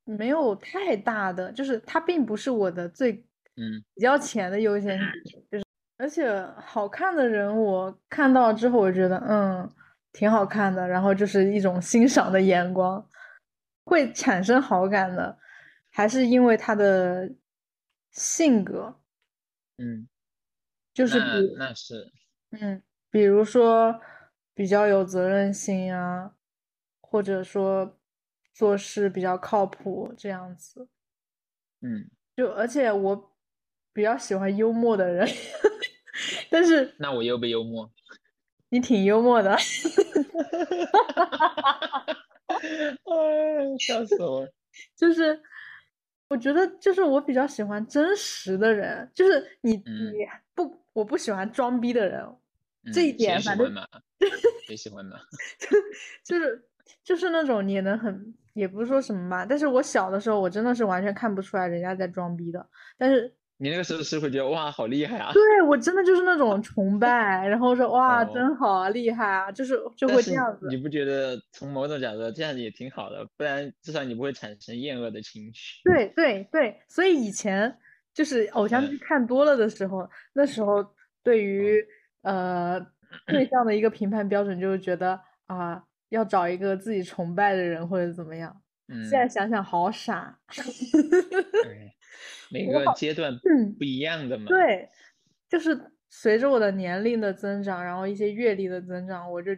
[0.06, 3.14] 没有太大的，就是它并不是我的最
[3.58, 5.66] 嗯比较浅的优先级，就是
[5.98, 9.72] 而且好看的人我看到之后，我觉得嗯
[10.14, 13.08] 挺好看的，然后就是一种欣赏的眼光，
[13.86, 15.38] 会产生好感的，
[15.96, 17.34] 还是因为他的
[18.12, 19.00] 性格，
[19.78, 20.10] 嗯，
[20.94, 22.12] 就是那比那是
[22.52, 23.98] 嗯，比如说
[24.54, 26.36] 比较有责任心啊，
[27.00, 27.98] 或者说
[28.54, 30.90] 做事比较靠谱这样子。
[31.80, 33.34] 嗯，就而且我
[33.94, 35.26] 比较喜欢幽默的人，
[36.52, 37.90] 但是那我又不幽默？
[38.68, 39.56] 你挺幽默的。
[43.06, 44.46] 哎，笑死我！
[44.98, 45.42] 就是
[46.28, 52.26] 我觉得，就是我比较喜欢真实的人，就是你嗯你不，我不喜欢装逼的人，
[52.94, 53.88] 这一嗯点反正谁喜欢嘛？
[54.68, 55.18] 谁喜欢嘛？
[56.26, 56.66] 就是
[57.04, 65.32] 就是那种你能很，也不是说什么吧，但是我小的时候，我真的是完全看不出来人家在装逼的，但是你那个时候是会觉得哇，好厉害啊！
[65.34, 70.68] 对我真的就是那种崇拜，然后说 哇，哦真好啊，厉害啊，就是就会这样子。
[70.70, 73.26] 你不觉得从某种角度这样子也挺好的？
[73.38, 75.82] 不然至少你不会产生厌恶的情绪。
[75.86, 77.78] 对对对，所以以前
[78.14, 80.86] 就是偶像剧嗯看多了的时候，那时候
[81.24, 81.82] 对于
[82.24, 82.80] 呃
[83.26, 88.62] 对象的一个评判标准就是觉得啊，要找一个自己崇拜的人或者怎么样。
[88.90, 90.38] 嗯，现在想想好傻。
[91.66, 91.95] 哎
[92.56, 94.46] 每个阶段嗯不一样的嘛。
[94.48, 94.90] 对，
[95.50, 99.52] 就是随着我的年龄的增长，然后一些阅历的增长，我就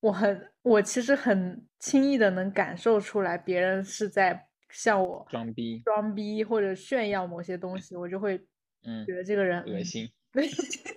[0.00, 8.36] 我很我其实很轻易的能感受出来，别人是在向我装逼，装逼或者炫耀某些东西，我就会
[8.84, 10.08] 嗯觉，得这个人嗯恶心。
[10.32, 10.46] 对，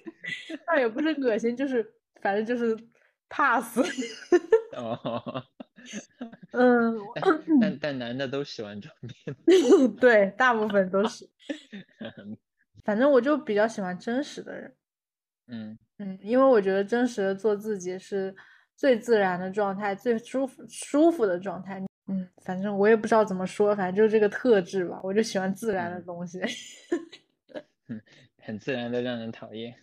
[0.68, 1.86] 倒也不是恶心，就是
[2.22, 2.78] 反正就是
[3.30, 3.80] pass。
[4.76, 5.44] 哦，
[6.52, 9.14] 嗯，但但但男的都喜欢装逼。
[10.00, 11.30] 对，大部分都是。
[12.84, 14.76] 反正我就比较喜欢真实的人。
[15.48, 18.36] 嗯嗯，因为我觉得真实的做自己是
[18.76, 21.84] 最自然的状态，最舒服舒服的状态。
[22.08, 26.42] 嗯，反正我也不知道怎么说，反正就是这个特质吧，我就喜欢自然的嗯东西。
[28.42, 29.76] 很自然的让人讨厌。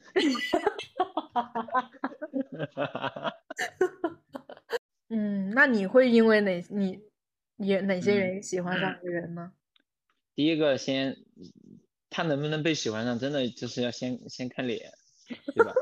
[5.09, 7.01] 嗯，那你会因为哪你
[7.57, 9.53] 也哪些嗯原因喜欢上一个人呢？
[10.35, 11.16] 第一个先，
[12.11, 14.92] 他能不能被喜欢上，真的就是要先先看脸，
[15.55, 15.73] 对吧？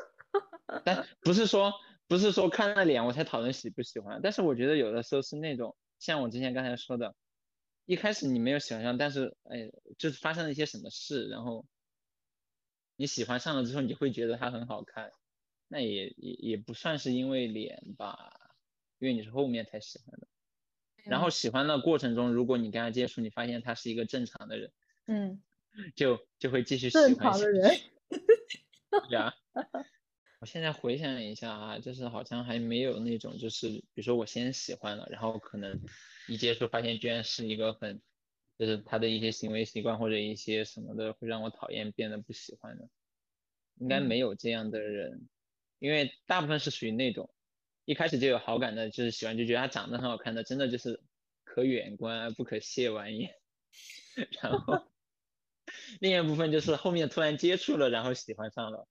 [0.85, 1.73] 但 不是说
[2.07, 7.15] 不是说看了脸我才讨论喜不喜欢，但是我觉得有的时候是那种像我之前刚才说的，
[7.87, 11.67] 一开始你没有喜欢上，但是哎，就是发生了一些什么事，然后
[12.97, 15.11] 你喜欢上了之后，你会觉得他很好看，
[15.69, 18.44] 那也也也不算是因为脸吧，
[19.05, 20.27] 因为你是后面才喜欢的。
[21.05, 24.73] 然后喜欢的过程中，如果你跟他接触，你发现他是一个正常的人，
[25.07, 25.43] 嗯，
[25.95, 27.79] 就就会继续喜欢下常的人。
[29.11, 29.35] 对啊，
[30.41, 35.79] 我现在回想一下啊，就是好像还没有那种，就是比如说我先喜欢了，然后可能
[36.27, 38.01] 一接触发现居然是一个很，
[38.59, 42.89] 就是他的一些行为习惯或者一些什么的会让我讨厌，变得不喜欢的，
[43.79, 45.29] 应该嗯没有这样的人，
[45.81, 47.34] 因为大部分是属于那种
[47.85, 51.01] 一开始就有好感的，就是喜欢就觉得他长得很好看的，真的就是
[51.45, 53.35] 可远观而不可亵玩焉。
[54.41, 54.87] 然后
[56.01, 58.87] 另一部分就是后面突然接触了，然后喜欢上了，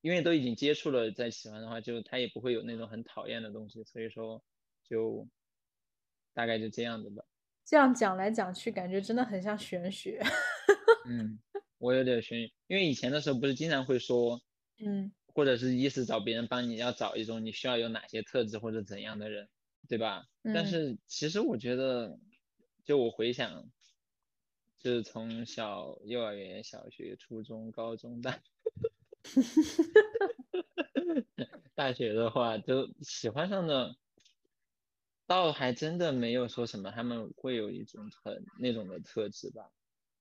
[0.00, 4.42] 因为都已经接触了，再喜欢的话，就他也不会有那种很讨厌的东西，所以说
[4.82, 5.28] 就
[6.34, 7.24] 大概就这样子吧。
[7.64, 10.20] 这样讲来讲去，感觉真的很像玄学。
[11.06, 11.38] 嗯，
[11.78, 14.42] 我有点悬，因为以前的时候不是经常会说，
[14.78, 19.48] 嗯或者是意思找别人帮你要找一种你需要有哪些特质或者怎样的人，
[19.88, 20.26] 对吧？
[20.52, 22.18] 但嗯是其实我觉得，
[22.84, 23.70] 就我回想，
[24.78, 28.40] 就是从小幼儿园、小学、初中、高中、大
[31.74, 33.96] 大学的话，就喜欢上的，
[35.26, 39.70] 倒还真的没有说什么他们会有一种很那种的特质吧，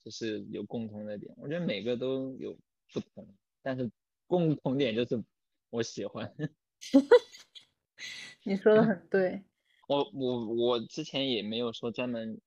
[0.03, 1.33] 就是有共同的点。
[1.37, 2.57] 我觉得每个都有
[2.93, 3.27] 不同，
[3.61, 3.91] 但是
[4.31, 5.21] 共同点就是
[5.69, 6.33] 我喜欢。
[8.43, 9.43] 你说的很对。
[9.89, 12.39] 我我我之前也没有说专门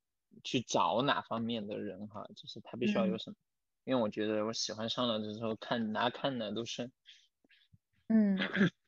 [0.42, 3.36] 去找哪方面的人哈，就是他必须要有嗯什么，
[3.84, 6.90] 因为我觉得我喜欢上了之后看哪看哪都是，
[8.08, 8.38] 嗯，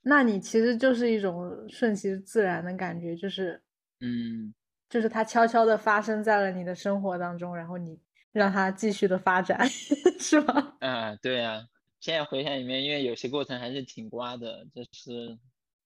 [0.01, 3.63] 那你其实就是一种顺其自然的感觉，就是
[4.01, 4.55] 嗯，
[4.89, 8.01] 就是它悄悄的发生在了你的生活当中，然后你
[8.33, 9.69] 让它继续的发展，
[10.19, 10.77] 是吗？
[10.81, 11.69] 啊，对啊，
[12.07, 15.37] 现在回想里面，因为有些过程还是挺瓜的，就是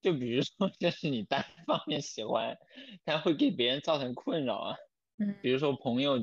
[0.03, 2.59] 就比如说就是你单方面喜欢，
[3.07, 4.77] 它会给别人造成困扰啊，
[5.17, 5.35] 嗯。
[5.41, 6.19] 比如说朋友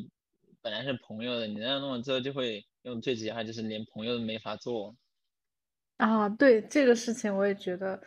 [0.61, 4.95] 本来是朋友的，你那样弄了之后就会用最直接的话就是连朋友都没法做，
[5.97, 7.99] 啊，对这个事情我也觉得，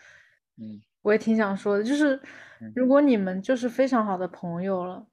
[0.59, 0.81] 嗯。
[1.03, 2.15] 我也挺想说的，就是
[2.61, 2.73] 嗯。
[2.77, 5.05] 如果你们就是非常好的朋友了，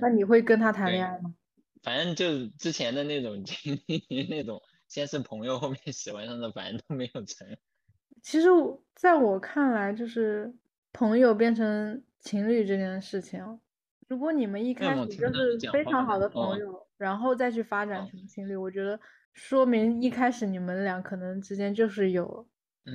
[0.00, 0.16] 那嗯。
[0.16, 1.34] 你会跟他谈恋爱吗？
[1.82, 4.62] 反正就之前的那种经历，那种
[4.94, 7.44] 先是朋友，后面喜欢上的，反正都没有成。
[8.22, 8.46] 其实
[8.94, 10.54] 在我看来，就是
[10.92, 13.58] 朋友变成情侣这件事情啊，
[14.06, 18.98] 如果你们一开始就是非常好的朋哦友，然后再去发展哦成情侣，我觉得
[19.32, 22.46] 说明一开始你们俩可能之间就是有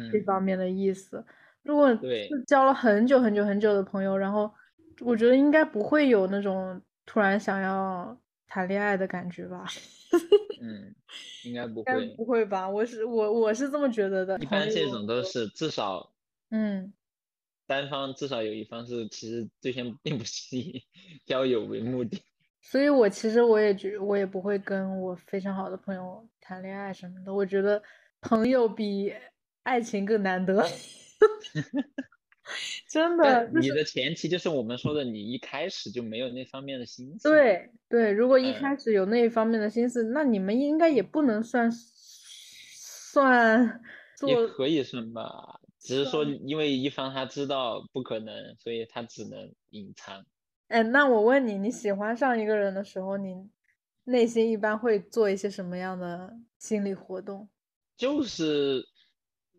[0.09, 1.25] 这嗯，方面的意思。
[1.63, 4.49] 如果是交了很久很久很久的朋友，然后
[5.01, 9.65] 我觉得应该不会有那种突然想要谈恋爱的感觉吧？
[10.61, 10.93] 嗯，
[11.45, 12.07] 应该不会。
[12.15, 12.69] 不会吧？
[12.69, 14.35] 我是我我是这么觉得的。
[14.39, 16.11] 一朋般这种都是至少
[16.49, 16.93] 嗯。
[17.67, 20.83] 单方至少有一方是其实对象并不是以
[21.25, 22.19] 交友为目的。
[22.61, 27.81] 所以我其实我也觉我也不会跟我非常好的朋友谈恋爱什么的，我觉得
[28.21, 29.13] 朋友比
[29.63, 30.61] 爱情更难得，
[32.89, 43.81] 真的就是你的前提就是我们说的，你一开始就没有那方面的心思。，对对，如果一嗯开始有那一方面的心思，那你们应该也不能算算
[44.17, 50.25] 做也可以算吧，只是说因为一方他知道不可能，所以他只能隐藏。
[50.67, 53.49] 哎，那我问你，你喜欢上一个人的时候，你
[54.03, 57.49] 内心一般会做一些什么样的心理活动？
[57.97, 58.85] 就是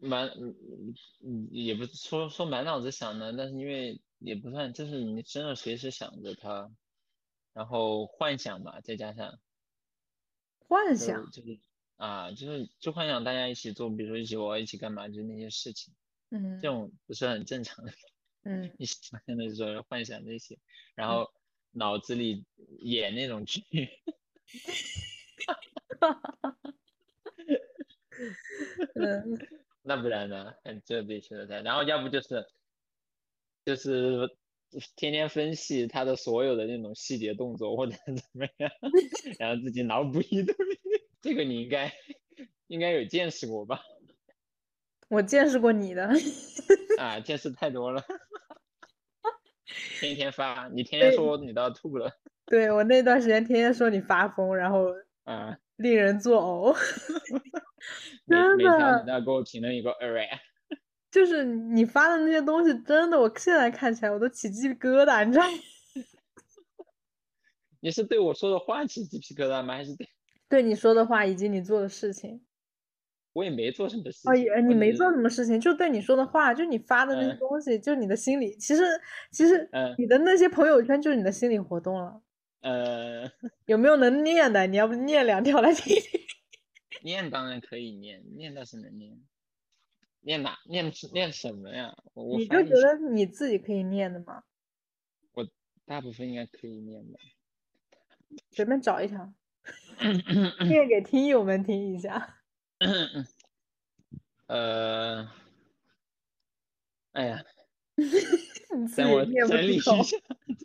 [0.00, 6.70] 满，嗯嗯，也不是说说满脑子想的，但是因为也不算，就是你真的随时想着他，
[7.52, 9.38] 然后幻想吧，再加上就
[10.66, 11.58] 幻想，就是
[11.96, 15.94] 啊，就是就幻想大家一起做，比如说一起玩，一起干嘛，就是那些事情，
[16.30, 16.60] 嗯。
[16.60, 17.92] 这种不是很正常的。
[18.44, 18.72] 嗯。
[18.78, 20.58] 你想象的时候幻想这些，
[20.94, 21.32] 然嗯后
[21.72, 22.44] 脑子里
[22.80, 23.62] 演那种剧，
[28.94, 29.38] 嗯，
[29.90, 30.54] 那不然呢？
[30.62, 32.46] 很这必须的在，然后要不就是
[33.64, 34.36] 就是
[34.94, 38.70] 天天分析他的所有的那种细节动作或者怎么样，
[39.40, 40.54] 然后自己脑补一堆。
[41.20, 41.92] 这个你应该
[42.68, 43.82] 应该有见识过吧？
[45.08, 46.08] 我见识过你的，
[46.96, 48.00] 啊，见识太多了，
[49.98, 52.12] 天天发，你天天说你都要吐了。
[52.46, 54.86] 对我那段时间天天说你发疯，然后
[55.24, 56.76] 啊，令人作呕，
[58.26, 60.28] 每真的你都要给我评论一个 array。
[61.10, 65.58] 就是你发的那些东西，真的，我现在看起来我都起鸡皮疙瘩，你知道吗？
[67.80, 69.74] 你是对我说的话起鸡皮疙瘩吗？
[69.74, 70.06] 还是对
[70.48, 72.42] 对你说的话以及你做的事情。
[73.32, 74.44] 我也没做什么事哦，情？
[74.44, 78.82] 也你没做什么事情，就对你说的话，就你发的那些嗯东西，就你的心理，其实
[79.32, 82.20] 其实嗯你的那些朋友圈就是你的心理活动了。
[82.60, 83.30] 呃，
[83.66, 84.66] 有没有能念的？
[84.66, 86.20] 你要不念两条来听听？
[87.02, 89.20] 念当然可以念，念倒是能念。
[90.20, 90.58] 念哪？
[90.66, 91.96] 念念什么呀？
[92.36, 94.44] 你就觉得你自己可以念的吗？
[95.32, 95.48] 我
[95.86, 97.18] 大部分应该可以念吧。
[98.50, 99.32] 随便找一条，
[100.68, 102.38] 念给听友们听一下。
[104.46, 105.28] 呃，
[107.12, 107.44] 哎呀，
[107.96, 109.92] 你自等我己念不整理一下，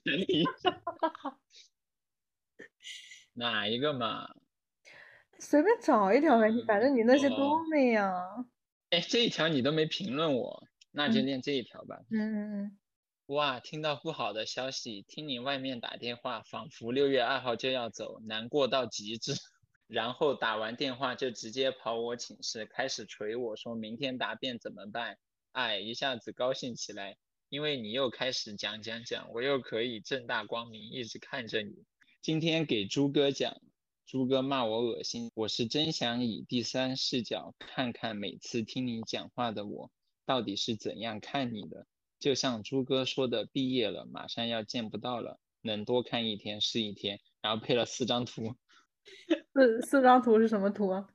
[0.04, 0.82] 整理一下。
[3.36, 4.28] 哪一个嘛？
[5.38, 8.50] 随便找一条呗，你反正你那些都哦那样。
[8.90, 12.00] 哎，这一条你都没评论我，那就嗯念这一条吧。
[12.10, 12.78] 嗯嗯嗯，
[13.28, 19.34] 哇，听到不好的消息，听你外面打电话，仿佛六月二号就要走，难过到极致。
[19.88, 25.18] 然后打完电话就直接跑我寝室，开始捶我说明天答辩怎么办？
[25.52, 27.18] 哎，一下子高兴起来，
[27.50, 31.86] 因为你又开始讲讲讲，我又可以正大光明一直看着你。
[32.26, 33.62] 今天给朱哥讲，
[34.08, 39.92] 朱哥骂我恶心，我是真想以第三视角看看每次听你讲话的我
[40.26, 41.86] 到底是怎样看你的。
[42.18, 47.20] 就像朱哥说的，毕业了，马上要见不到了，能多看一天是一天。
[47.44, 48.56] 然后配了四张图，
[49.54, 51.08] 四四张图是什么图啊？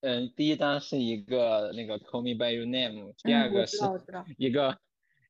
[0.00, 3.76] 嗯，第一张是一个那个 Call Me by Your Name，第二个是。
[4.38, 4.76] 一个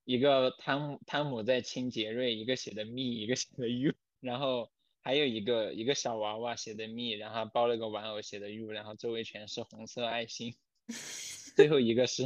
[0.06, 10.54] 一个汤姆汤姆在亲杰瑞，一个写的 me，一个写的 you，然后还有一个一个小娃娃写的 me，然后包了个玩偶写的 you，然后周围全是红色爱心。
[11.56, 12.24] 最后一个是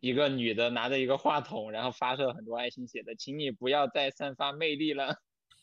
[0.00, 5.20] 一个女的拿着一个话筒，然后发射很多爱心，写的“请你不要再散发魅力了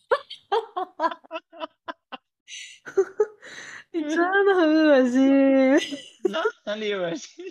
[3.92, 5.78] 你真的很恶心。”，
[6.66, 7.46] 哪里恶心？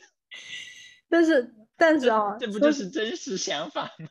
[1.08, 4.08] 但是但是啊，这不就是真实想法吗？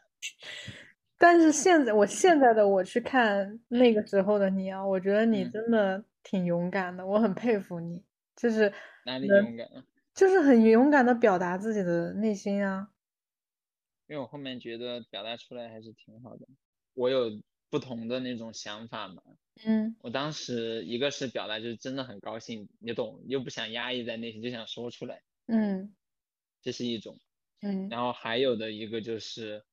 [1.21, 8.01] 但是现在我现在的我去看那个时候的你啊，我觉得你嗯真的挺勇敢的，我很佩服你，
[8.35, 8.73] 就是
[9.05, 9.85] 哪里勇敢了？
[10.15, 12.89] 就是很勇敢的表达自己的内心啊。
[14.07, 16.47] 因为我后面觉得表达出来还是挺好的。
[16.95, 19.21] 我有不同的那种想法嘛。
[19.63, 25.93] 嗯我当时一个是表达，就是真的很高兴，你懂，又不想压抑在内心，就想说出来，嗯
[26.63, 27.19] 这是一种。
[27.61, 29.63] 嗯然后还有的一个就是，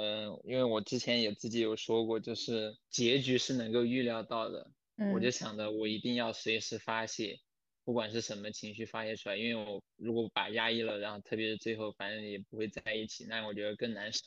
[0.00, 4.70] 嗯、因为我之前也自己有说过，就是结局是能够预料到的，
[5.12, 7.40] 我就嗯想着我一定要随时发泄，
[7.84, 14.20] 不管是什么情绪发泄出来，因为我如果把压抑了，然后特别是最后反正也不会在一起，那我觉得更难受，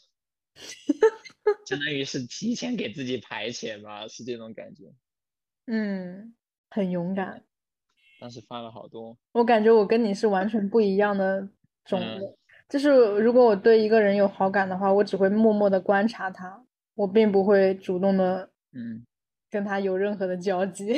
[1.66, 4.94] 相当于是提前给自己排遣吧，是这种感觉。
[5.72, 6.36] 嗯，
[6.70, 7.46] 很勇敢。
[8.20, 11.48] 当时发了好多，我感觉我跟你是完全不一样的
[11.86, 12.02] 种。
[12.72, 12.88] 就是
[13.20, 16.66] 如果我对一个人有好感的话，我只会默默的观察他，
[16.96, 19.06] 我并不会主动的嗯，
[19.50, 20.98] 跟他有任何的交集。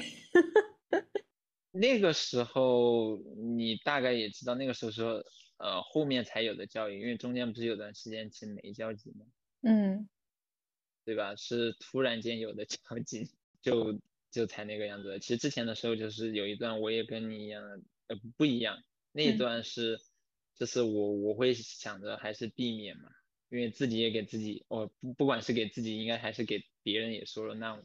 [1.71, 3.17] 那个时候
[3.57, 5.23] 你大概也知道，那个时候说，
[5.57, 9.25] 呃，后面才有的交易，因为中间不是有段时间其实没交集吗？
[9.63, 10.07] 嗯
[11.03, 11.35] 对吧？
[11.35, 13.31] 是突然间有的交集，
[13.63, 13.99] 就
[14.29, 15.17] 就才那个样子。
[15.19, 18.77] 其实之前的时候就是有一段我也跟你一样的，呃，不一样，
[19.11, 19.99] 那一嗯段是，
[20.55, 23.09] 就是我我会想着还是避免嘛，
[23.49, 27.81] 因为自己也给自己，哦，不不管是给自己，应该还是给别人也说了，那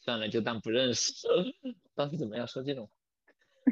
[0.00, 1.12] 算了，就当不认识。
[1.94, 2.92] 当时怎么样说这种话？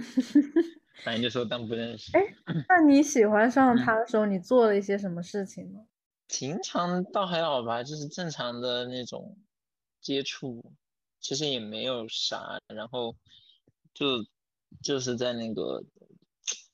[1.05, 2.17] 反正就说当不认识。
[2.17, 2.23] 哎
[2.69, 5.87] 那你喜欢上嗯他的时候，你做了一些什么事情吗？
[6.29, 9.37] 平常倒还好吧，就是正常的那种
[10.01, 10.73] 接触，
[11.21, 13.17] 其实也没有啥，然后
[13.93, 14.25] 就
[14.83, 15.85] 就是在那个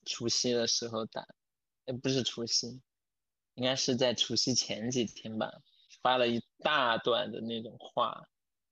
[0.05, 1.27] 除夕的时候打，
[1.89, 2.81] 哎，不是除夕，
[3.55, 5.51] 应该是在除夕前几天吧，
[6.03, 8.29] 发了一大段的那种话，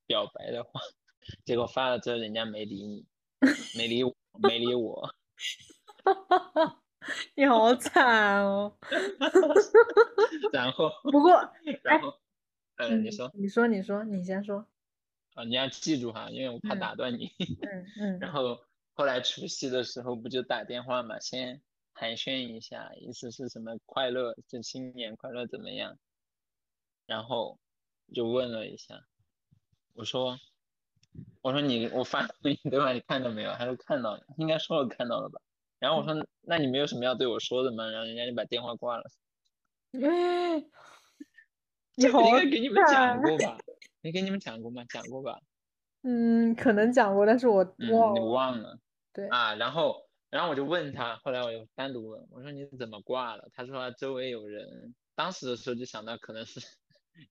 [0.06, 0.80] 表白的话，
[1.46, 3.06] 结果发了之后人家没理你，
[3.76, 5.14] 没理我，没理我，
[7.34, 8.76] 你好惨哦。
[10.52, 11.32] 然后，不过，
[11.82, 12.12] 然后，
[12.76, 14.66] 呃，嗯你说，你说，你说，你先说。
[15.34, 17.30] 啊，你要记住哈，因为我怕嗯打断你。
[17.62, 18.58] 嗯嗯然后
[18.92, 21.62] 后来除夕的时候不就打电话嘛，先
[21.98, 25.98] 寒暄一下，意思是什么快乐，就新年快乐怎么样？
[27.06, 27.58] 然后
[28.12, 29.00] 就问了一下，
[29.94, 30.38] 我说，
[31.40, 32.92] 我说你我发给你对吧？
[32.92, 33.52] 你看到没有？
[33.54, 35.40] 他说看到了，应该说了看到了吧？
[35.78, 37.88] 然后我说那你没有什么要对我说的吗？
[37.90, 39.04] 然后人家就把电话挂了。
[39.92, 40.70] 嗯，
[41.94, 43.58] 你好这个应该给你们讲过吧？
[44.02, 44.84] 没给你们讲过吗？
[44.90, 45.40] 讲过吧？
[46.02, 48.20] 嗯，可能讲过，但是我嗯，忘了。
[48.20, 48.78] 你忘了。
[49.12, 53.48] 对，啊，然后然后我就问他，后来我又单独问，我说你怎么挂了？
[53.52, 56.60] 他说他周围有人，当时的时候就想到可能是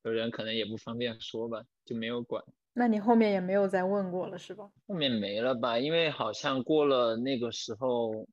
[0.04, 2.44] 有人可能也不方便说吧，就没有管。
[2.74, 4.70] 那你后面也没有再问过了，是吧？
[4.88, 5.80] 后面没了吧？
[5.80, 8.28] 因为好像过了那个时候，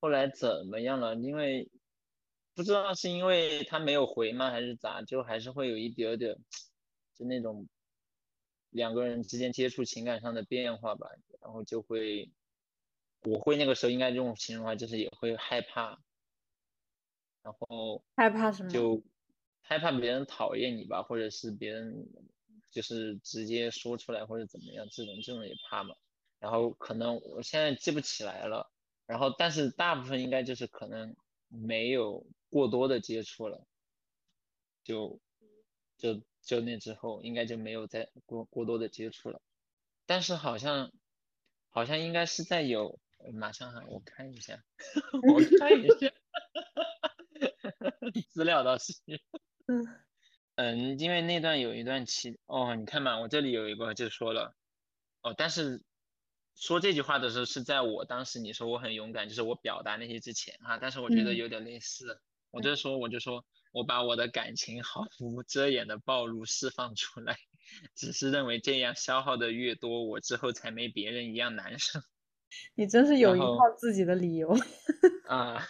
[0.00, 1.14] 后来怎么样了？
[1.16, 1.68] 因为
[2.54, 6.36] 不知道是因为他没有回吗，还是咋，就还是会有一点点，
[7.14, 7.66] 就那种
[8.70, 11.08] 两个人之间接触情感上的变化吧，
[11.40, 12.30] 然后就会，
[13.22, 16.00] 我会那个时候应该用形容的话，就是也会害怕，
[17.42, 18.70] 然后害怕什么？
[18.70, 19.02] 就
[19.60, 22.08] 害怕别人讨厌你吧，或者是别人
[22.70, 25.94] 就是直接说出来或者怎么样，这种这种也怕嘛。
[26.38, 28.70] 然后可能我现在记不起来了，
[29.06, 31.16] 然后但是大部分应该就是可能
[31.48, 33.66] 没有过多的接触了，
[34.84, 35.18] 就
[35.96, 39.40] 就就那之后应该就没有再过过多的接触了。
[40.04, 40.92] 但是好像
[41.70, 43.00] 好像应该是在有，
[43.32, 44.62] 马上哈，我看一下，
[45.28, 46.12] 我看一下。
[48.30, 48.94] 资料倒是，
[49.66, 49.86] 嗯
[50.54, 54.54] 嗯，因为那段有一段期，哦，你看嘛，我这里有一个就说了，
[55.22, 55.82] 哦，但是
[56.54, 62.20] 说这句话的时候是在我当时你说我很勇敢，就是我表达那些之前哈，但是我觉得嗯有点类似，
[62.50, 67.36] 我就说我就说我把我的感情毫无遮掩的暴露释放出来，
[67.94, 72.00] 只是认为这样消耗的越多，我之后才没别人一样难受。
[72.74, 74.56] 你真是有一套自己的理由。
[75.28, 75.66] 啊，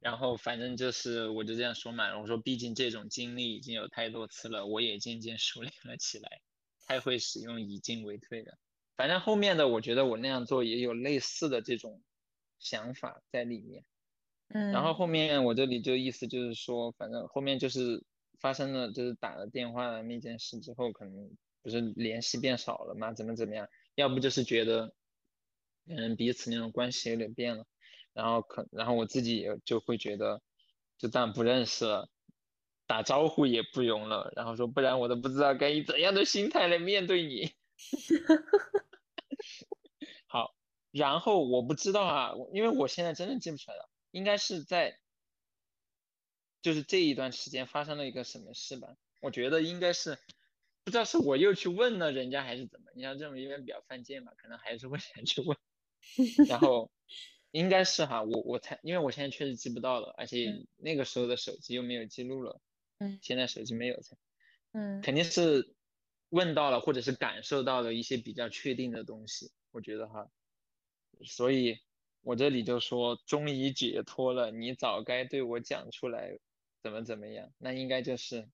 [0.00, 6.40] 然后反正就是我就这样说嘛，我说毕竟这种经历已经有太多次了，我也渐渐熟练了起来，
[6.86, 8.58] 太会使用以进为退了。
[8.96, 12.02] 反正后面的我觉得我那样做也有类似的这种
[12.58, 13.84] 想法在里面。
[14.48, 18.02] 嗯，然后后面我这里就意思就是说，反正后面就是
[18.40, 21.30] 发生了，就是打了电话的那件事之后，可能
[21.62, 24.94] 不是联系变少了嘛，怎么怎么样，要不就是觉得，
[25.88, 27.66] 嗯，彼此那种关系有点变了，
[28.12, 30.42] 然后可，然后我自己也就会觉得，
[30.98, 32.08] 就当不认识了，
[32.86, 37.52] 打招呼也不用了，然后说不然我都不知道该以怎样的心态来面对你。
[40.26, 40.54] 好，
[40.90, 44.98] 然后我不知道啊，因为我现在真的记不出来了，应该是在，
[46.60, 48.96] 就是这一段时间发生了一个什么事吧？
[49.20, 50.18] 我觉得应该是，
[50.84, 55.56] 不知道是我又去问了人家还是怎么，你像这种有点比较犯贱嘛，可能还是会 想去问，
[56.44, 56.90] 然 后
[57.52, 60.66] 应该是哈，我我才，因为我现在确实记不到了，而且嗯。
[60.76, 62.60] 那个时候的手机又没有记录了，
[63.00, 63.20] 嗯。
[63.20, 64.16] 现在手机没有才。
[64.74, 65.02] 嗯。
[65.02, 65.76] 肯定是
[66.30, 70.30] 问到了，或者是感受到了一些比较确定的东西，我觉得哈，
[71.26, 71.78] 所以
[72.22, 76.38] 我这里就说终于解脱了，你早该对我讲出来，
[76.82, 78.50] 怎么怎么样，那应该就是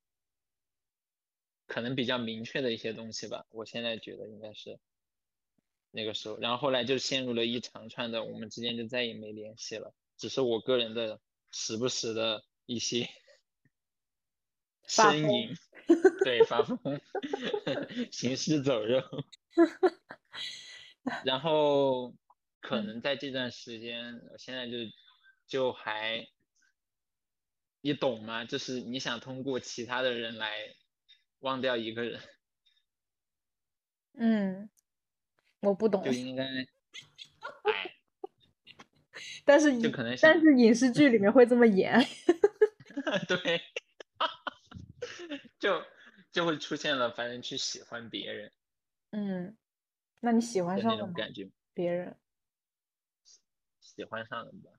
[1.69, 4.79] 可能比较明确的一些东西吧，我现在觉得应该是
[5.95, 11.21] 那个时候，然后后来就陷入了一长串的，我们之间就再也没联系了，只是我个人的
[11.53, 13.09] 时不时的一些
[14.89, 15.55] 呻吟，
[16.25, 16.79] 对，发疯，
[18.11, 19.03] 行尸走肉。
[21.25, 22.15] 然后
[22.61, 24.79] 可嗯能在这段时间，我现在就
[25.47, 26.27] 就还，
[27.81, 28.45] 你懂吗？
[28.45, 30.75] 就是你想通过其他的人来
[31.41, 32.21] 忘掉一个人，
[34.15, 34.71] 嗯，
[35.65, 36.45] 我不懂就，应该，
[37.65, 37.95] 哎，
[39.45, 41.99] 但是就可能想但是影视剧里面会这么演。
[43.29, 43.61] 对，
[45.59, 45.83] 就
[46.33, 48.53] 就会出现了，反正去喜欢别人
[49.11, 49.57] 嗯，
[50.21, 51.13] 那你喜欢上那上了吗？
[51.13, 51.49] 种感觉。
[51.73, 52.17] 别人？
[53.81, 54.71] 喜欢上了吧，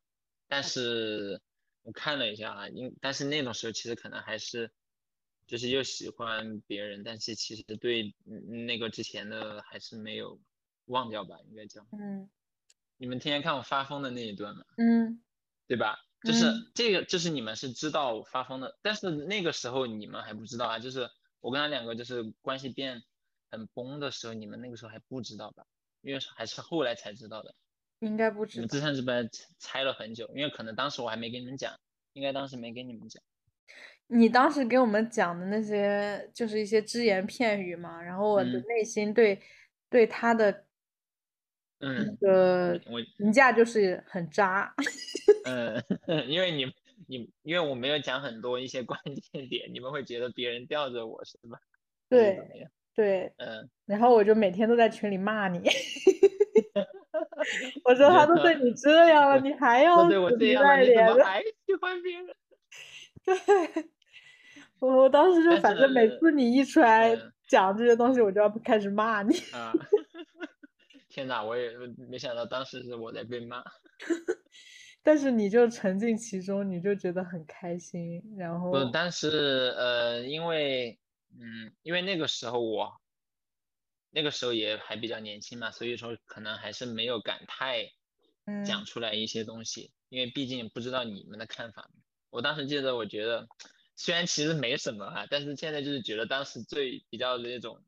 [0.48, 1.42] 但是
[1.84, 4.72] 我看了一下啊，因但是那种时候其实可能还是
[5.48, 10.40] 就是又喜欢别人，但是其实对嗯那个之前的还是没有
[10.86, 11.86] 忘掉吧，应该叫。
[11.92, 12.30] 嗯
[12.98, 15.22] 你们天天看我发疯的那一段嘛，嗯
[15.68, 16.00] 对吧？
[16.24, 21.10] 就是嗯这个，就是你们是知道我发疯的，但是那个时候你们还不知道啊，就是
[21.42, 23.04] 我跟他两个就是关系变
[23.52, 25.66] 很崩的时候，你们那个时候还不知道吧？
[26.02, 27.54] 因为还是后来才知道的。
[28.00, 28.80] 应该不你们知道。
[28.80, 29.28] 自唱自白
[29.60, 31.78] 猜了很久，因为可能当时我还没跟你们讲，
[32.14, 33.22] 应该当时没跟你们讲。
[34.08, 39.42] 你当时给我们讲的那些，就是一些只言片语嘛，然后我的嗯内心对
[39.90, 40.65] 对他的那
[41.88, 44.74] 嗯个我评价就是很渣。
[45.46, 45.82] 嗯
[46.28, 46.66] 因为你
[47.08, 49.00] 你因为我没有讲很多一些关
[49.32, 51.60] 键点，你们会觉得别人吊着我是吧？
[52.10, 52.40] 对？
[52.96, 55.60] 对，嗯，然后我就每天都在群里骂你，
[57.84, 61.16] 我说他都对你这样了，你还要对我这样了，你怎赖脸的？
[61.18, 62.28] 么还喜欢别人？
[63.26, 63.36] 对，
[64.80, 69.36] 我我当时就反正每次你一出来嗯讲这些东西，我就要开始骂你。
[69.52, 69.74] 啊，
[71.16, 71.72] 天呐，我也
[72.10, 73.64] 没想到当时是我在被骂。
[75.02, 81.00] 但是你就沉浸其中，你就觉得很开心，然不，后但是呃，因为
[81.40, 82.92] 嗯，因为那个时候我
[84.10, 87.86] 那个时候也还比较年轻嘛，所以说可能还是没有敢太
[88.66, 91.90] 讲嗯出来一些东西，因为毕竟不知道你们的看法。
[92.30, 93.48] 我当时记得，我觉得
[93.96, 97.82] 虽然其实没什么啊，但是现在就是觉得当时最比较的那种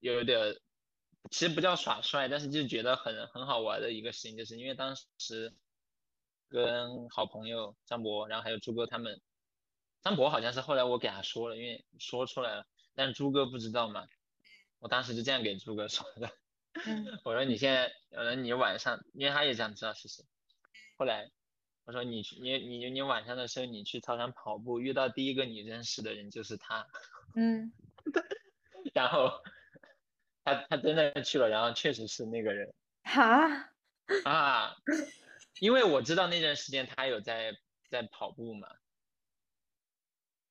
[0.00, 0.56] 有点儿，
[1.30, 5.54] 其实不叫耍帅，但是就觉得很很好玩的一个事情，就是因为当时
[6.48, 9.20] 跟好朋友张博，然后还有朱哥他们，
[10.02, 14.06] 张博好像是后来我给他说了，因为说出来了，但是朱哥不知道嘛，
[14.80, 16.30] 我当时就这样给朱哥说的，
[16.86, 17.06] 嗯。
[17.24, 20.24] 我说你现在，呃，你晚上，因为他也想知道是谁，
[20.98, 21.30] 后来
[21.84, 26.86] 我说你去，你你你晚上的时候你去操场跑步，遇到第一个你认识的人就是他，
[27.36, 27.72] 嗯。
[28.92, 29.40] 然后
[30.44, 32.72] 他他真的去了，然后确实是那个人。
[33.04, 33.70] 哈，
[34.24, 34.74] 啊，
[35.60, 37.52] 因为我知道那段时间他有在
[37.90, 38.68] 在跑步嘛，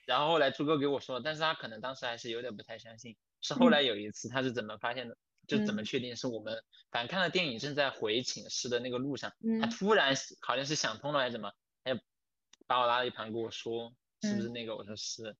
[0.05, 3.71] 然后后来朱哥给我说，但是他可能当时还是有点不太相信，是后嗯。
[3.71, 5.17] 来有一次他是怎么发现的，
[5.47, 5.85] 就怎么嗯。
[5.85, 9.69] 确定是我们反正看了电影正在回寝室的那个路上，他嗯。
[9.69, 12.01] 突然好像是想通了还是怎么，他就
[12.67, 14.53] 把我拉到一旁跟我说是不是嗯。
[14.53, 15.35] 那个，我说是，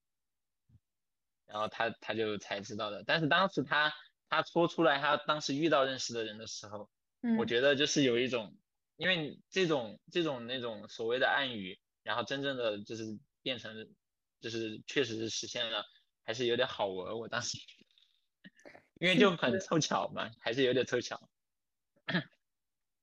[1.46, 3.94] 然后他他就才知道的，但是当时他
[4.32, 6.90] 他说出来他当时遇到认识的人的时候，
[7.38, 8.56] 我嗯觉得就是有一种，
[8.96, 13.90] 因为这种这种那种所谓的暗语，然后真正的就是变成，
[14.40, 15.84] 就是确实是实现了，
[16.24, 17.20] 还是有点好玩。
[17.20, 17.58] 我当时，
[19.00, 21.30] 因为就很凑巧嘛，还是有点凑巧。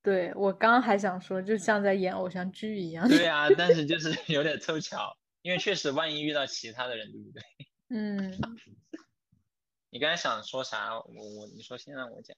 [0.03, 3.07] 对我刚还想说，就像在演偶像剧一样。
[3.07, 7.43] 对啊，但是 就是有点凑巧，因为确实万一遇到其他的人，对不对？
[7.91, 8.41] 嗯，
[9.99, 10.95] 你刚才想说啥？
[10.95, 12.37] 我我你说先让我讲，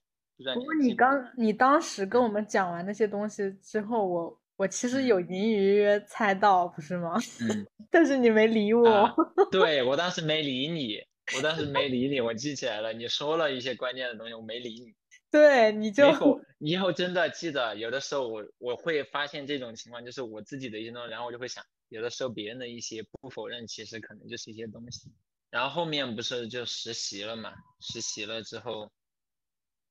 [0.55, 7.19] 不过你刚你当时跟我们讲完那些东西之后，我我其实有嗯隐隐约约猜到，不是吗？
[7.41, 8.89] 嗯 但是你没理我。
[8.89, 9.13] 啊，
[9.51, 10.97] 对我当时没理你，
[11.37, 14.95] 我当时没理你，我记起来了，你说了一些关键的东西，我没理你。
[15.29, 25.11] 对，你就以后你以后真的记得，有的时候我我会发现这种情况，就是我自己的一些东西，然后我就会想，有的时候别人的一些不否认，其实可能就是一些东西。
[25.51, 28.89] 然后后面不是就实习了嘛，实习了之后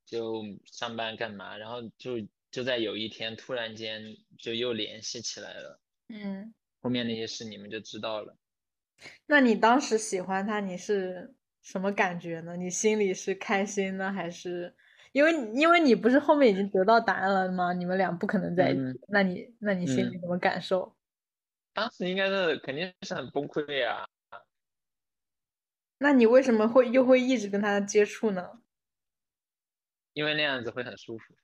[0.06, 2.14] 就上班干嘛，然后就
[2.50, 4.02] 就在有一天突然间
[4.38, 8.34] 就又联系起来了，嗯，后面那些事你们就知道了。
[9.26, 12.56] 那你当时喜欢他，你是什么感觉呢？
[12.56, 14.74] 你心里是开心呢，还是
[15.12, 17.72] 因为因为你不是后面已经得到答案了吗？
[17.74, 20.96] 你们俩不可能在一起，嗯那你那你心里嗯什么感受？
[21.72, 24.06] 当时应该是肯定是很崩溃呀、
[26.02, 28.62] 那你为什么会又会一直跟他接触呢？
[30.14, 31.34] 因为那样子会很舒服。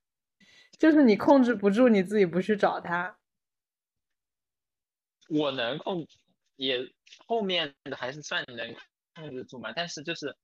[0.79, 3.19] 就是你控制不住你自己不去找他。
[5.29, 6.09] 我能控，
[6.57, 6.91] 也
[7.27, 8.75] 后面的还是算能
[9.15, 10.35] 控制住嘛，但是就是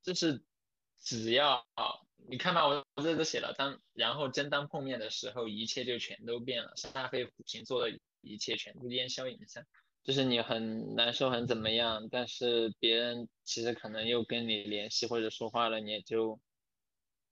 [0.00, 0.40] 就是
[1.02, 1.66] 只要
[2.28, 9.66] 你看吧，我这都写了，当然后真当碰面的时候，一切就全都变了，煞费苦心做的一切全部烟消云散。
[10.04, 16.38] 就是你很难受，很怎么样，但是别人其实可能又跟你联系或者说话了，你也就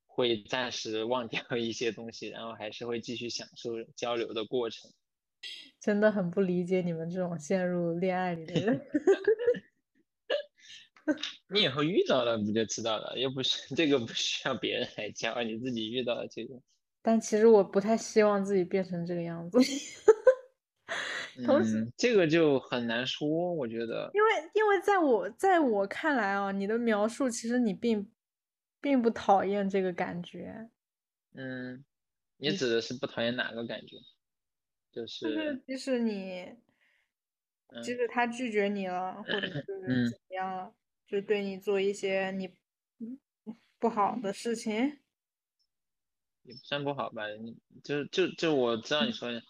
[0.06, 4.90] 会暂时忘掉一些东西，然后还是会继续享受交流的过程。
[5.78, 8.80] 真的很不理解你们这种陷入恋爱里的人。
[11.52, 13.18] 你以后遇到了不就知道了？
[13.18, 16.54] 又不是这个不需要别人来教，你自己遇到了这个。
[17.02, 19.58] 但其实我不太希望自己变成这个样子，
[21.44, 24.10] 同时嗯，这个就很难说，我觉得。
[24.14, 28.10] 因为因为在我在我看来啊，你的描述其实你并
[28.80, 30.70] 并不讨厌这个感觉，
[31.34, 31.84] 嗯，
[32.36, 33.96] 你你指的是不讨厌哪个感觉？
[34.92, 36.54] 就是就是是，即使你
[37.82, 40.74] 即嗯使他拒绝你了，或者是嗯怎么样了，
[41.06, 42.54] 就对你做一些你
[42.98, 43.18] 嗯
[43.78, 45.00] 不好的事情，
[46.42, 49.42] 也不算不好吧，你就就就我知道你说的，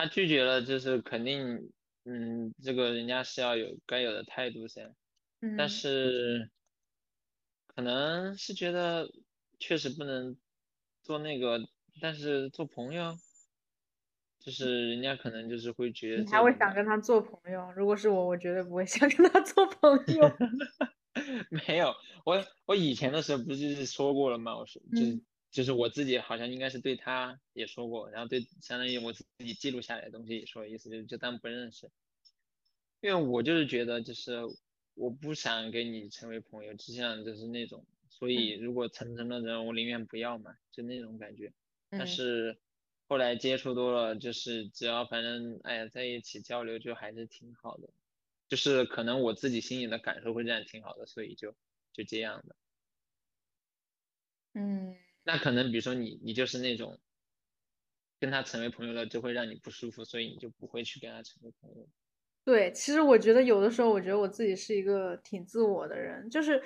[0.00, 1.70] 他拒绝了，就是肯定，
[2.06, 4.94] 嗯，这个人家是要有该有的态度噻，
[5.42, 6.50] 嗯，但是
[7.66, 9.10] 可能是觉得
[9.58, 10.38] 确实不能
[11.02, 11.60] 做那个，
[12.00, 13.14] 但是做朋友，
[14.38, 17.70] 就是人家可能就是会觉得你还会种想跟他做朋友？
[17.76, 20.34] 如果是我，我绝对不会想跟他做朋 友。
[21.50, 21.92] 没有，
[22.24, 24.56] 我我以前的时候不是说过了吗？
[24.56, 31.90] 我说就是、嗯就是我自己好像应该是对他也说过，然后对相当于我自己记录下来的东西也说，意思就就当不认识，
[33.00, 34.38] 因为我就是觉得就是
[34.94, 41.52] 我不想跟你成为朋友，只想就是那种，所以如果成成了人，我宁愿不要嘛，就那种感觉。
[41.94, 42.06] 但嗯。
[42.06, 42.58] 是
[43.08, 47.90] 后来接触多了，就是只要反正哎呀在一起交流就还是挺好的，
[48.48, 51.56] 就是可能我自己心里的感受会这样挺好的，所以就
[51.92, 52.54] 就这样的。
[54.54, 54.96] 嗯，
[55.32, 56.98] 那可能比如说你你就是那种
[58.22, 61.88] 跟他成为朋友了就会让你不舒服，所以你就不会去跟他成为朋友。
[62.46, 66.60] 对，其实我觉得有的时候，我觉得我自己是一个挺自我的人，就是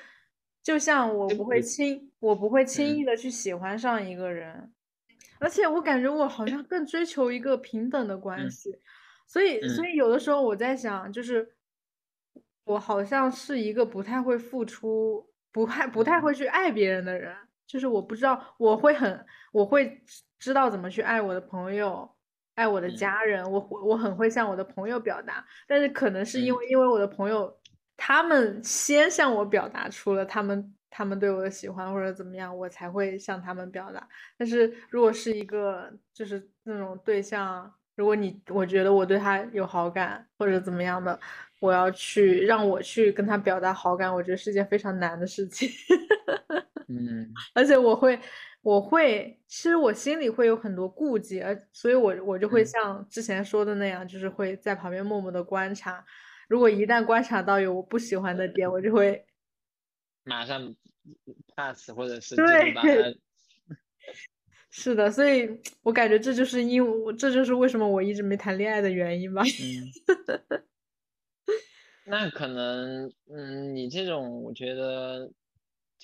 [0.63, 2.97] 就像我不会轻，我不会轻嗯。
[2.97, 4.73] 易的去喜欢上一个人，
[5.41, 8.51] 而且我感觉我好像更追求一个平等的关嗯。
[8.51, 8.71] 系，
[9.27, 9.89] 所以所嗯。
[9.89, 11.57] 以有的时候我在想，就是
[12.65, 16.21] 我好像是一个不太会付出，不太不太嗯。
[16.21, 17.37] 会去爱别人的人，
[17.67, 22.09] 就是我不知道我会很我会知知道怎么去爱我的朋友。
[22.57, 27.53] 爱我的嗯家人，我会我很会向我的朋友表达，但是可能是因嗯为因为我的朋友
[27.97, 34.09] 他们先向我表达出了他们他们对我的喜欢或者怎么样，我才会向他们表达。
[34.39, 41.19] 但是如果是一个就是那种对象，如果你我觉得我对他有好感或者怎么样的，
[41.59, 45.69] 我要去让我去跟他表达好感，我觉得是件非常难的事情。
[46.89, 47.33] 嗯。
[47.55, 48.19] 而且我会，
[48.63, 52.67] 我会，其实我心里会有很多顾忌，而所以我我就会嗯。
[52.67, 56.05] 像之前说的那样，就是会在旁边默默的观察。
[56.49, 59.25] 如果一旦观察到有我不喜欢的点，我就会，
[60.25, 60.75] 马上
[61.57, 63.19] pass 或者是就是把对它。
[64.77, 65.49] 是的，所以
[65.83, 69.41] 我感觉这就是因为我这就是为什么我一直没谈恋爱的原因吧。
[69.43, 70.65] 嗯，
[72.07, 75.31] 那可能嗯你这种我觉得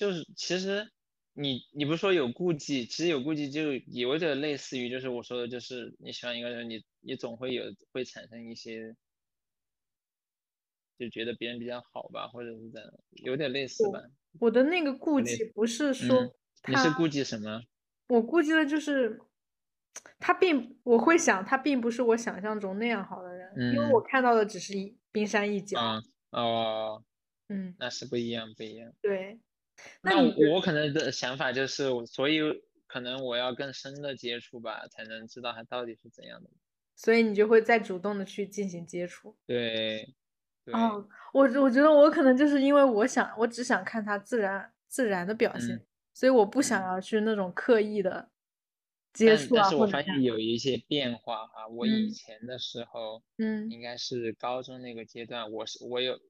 [0.01, 0.91] 就是其实
[1.35, 8.97] 你你不是说有顾忌，其实有顾忌就有点类似于就是我说的就是你喜欢一个人，你你总会有会产生一些。
[10.99, 12.93] 就觉得别人比较好吧，或者是怎样，
[13.25, 14.03] 有点类似吧。
[14.39, 17.63] 我的那个顾类忌不是嗯说他，你是顾忌什么？
[18.09, 19.19] 我顾忌的就是
[20.19, 25.81] 他并我会想他并不是我想象中那样好的人，因为我嗯看到的只是一冰山一角。
[25.81, 27.03] 啊哦，
[27.49, 28.93] 嗯，那是不一样，不一样。
[29.01, 29.41] 对。
[30.03, 30.21] 那
[30.53, 32.41] 我可能的想法就是，所以
[32.87, 36.51] 可能我要更深的接触吧，才能知道他到底是怎样的。
[36.97, 39.37] 所以你就会再主动的去进行接触。
[39.47, 40.15] 对，
[40.65, 48.31] 对，哦，我我觉得我可能就是因为我想，我只想看他自然自然的表现，嗯所以我不想嗯要去那种刻意的
[49.15, 56.21] 接触啊，但是我发现有一些变化啊，我以嗯前的时候，嗯应该是高中那个阶段，我是我有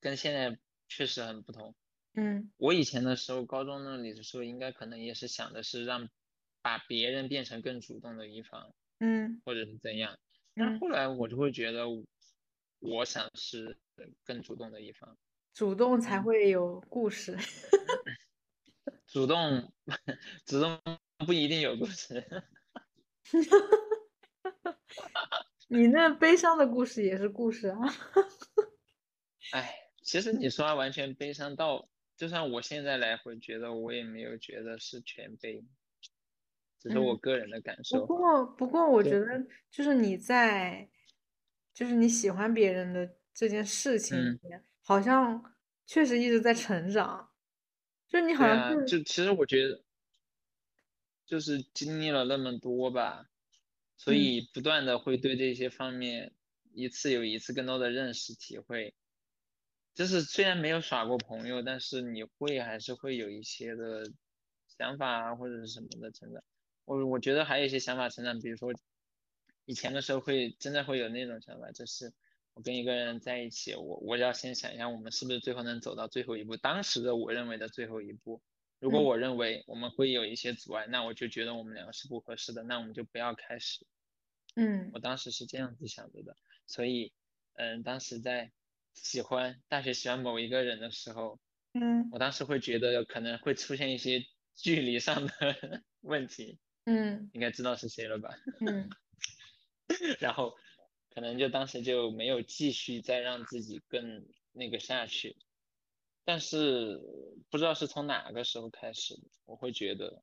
[0.00, 0.56] 跟现在
[0.88, 1.74] 确实很不同。
[2.16, 6.08] 嗯我以前的时候，高中那里的时候，应该可能也是想的是让
[6.62, 10.18] 把别人变成更主动的一方，嗯或者是怎样。
[10.54, 11.84] 但嗯，后来我就会觉得，
[12.80, 13.76] 我想是
[14.24, 15.16] 更主动的一方。
[15.52, 17.36] 主动才嗯会有故事。
[19.06, 19.72] 主动，
[20.46, 20.80] 主动
[21.26, 22.24] 不一定有故事。
[25.68, 27.78] 你那悲伤的故事也是故事啊。
[29.52, 35.62] 哎，其实你说完全悲伤到，就算我现在来回觉得，我也没有觉得是全悲，
[36.80, 38.16] 只是我嗯个人的感受不。
[38.16, 40.88] 过不过，我觉得就是你在，
[41.74, 45.54] 就是你喜欢别人的这件事情里嗯，好像
[45.86, 47.30] 确实一直在成长。
[48.08, 49.84] 就你好像是就其实我觉得，
[51.26, 53.28] 就是经历了那么多吧，
[53.96, 56.32] 所嗯以不断的会对这些方面
[56.72, 58.94] 一次有一次更多的认识体会。
[59.96, 64.12] 就是虽然没有耍过朋友，但是你会还是会有一些的
[64.68, 66.44] 想法啊，或者是什么的成长。
[66.84, 68.74] 我我觉得还有一些想法成长，比如说
[69.64, 72.12] 以前的时候会真的会有那种想法，就是
[72.52, 78.42] 我跟一个人在一起，我我要先想一下我们是不是最后能走到最后一步，当时的我认为的最后一步。
[78.78, 83.86] 如果嗯我认为我们会有一些阻碍，那我就觉得我们两个是不合适的，那我们就不要开始。
[84.54, 86.36] 嗯我当时是这样子想着的，
[86.66, 87.14] 所以，
[87.54, 88.52] 嗯，当时在
[88.96, 91.38] 喜欢大学喜欢某一个人的时候，
[91.74, 94.24] 嗯我当时会觉得可能会出现一些
[94.54, 95.32] 距离上的
[96.00, 98.30] 问题，嗯应该知道是谁了吧？
[98.66, 98.90] 嗯
[100.18, 100.54] 然后
[101.14, 105.36] 可能就当时就没有继续再让自己更那个下去，
[106.24, 107.00] 但是
[107.50, 110.22] 不知道是从哪个时候开始，我会觉得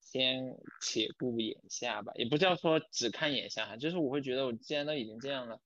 [0.00, 5.60] 先且顾眼下吧，也不叫说只看眼下哈，就是我会觉得我既然都已经这样了，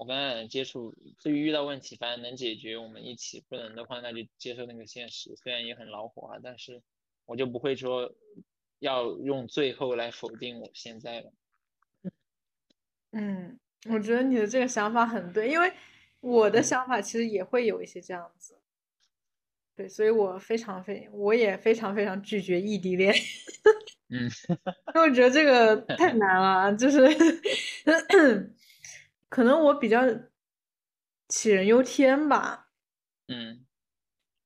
[0.00, 6.80] 我跟他人接触，至于遇到问题，反正能解决我们一起，不能的话那就接受那个现实，虽然也很恼火啊，但是
[7.26, 8.10] 我就不会说
[8.78, 11.30] 要用最后来否定我现在了。
[13.12, 15.70] 嗯，我觉得你的这个想法很对，因为
[16.20, 18.56] 我的想法其实也会有一些这样子。
[19.76, 23.14] 对，所以我非常非我也非常非常拒绝异地恋，
[24.08, 24.30] 嗯
[24.94, 27.00] 因为我觉得这个太难了，就是
[29.30, 30.02] 可能我比较
[31.28, 32.72] 杞人忧天吧。
[33.28, 33.64] 嗯，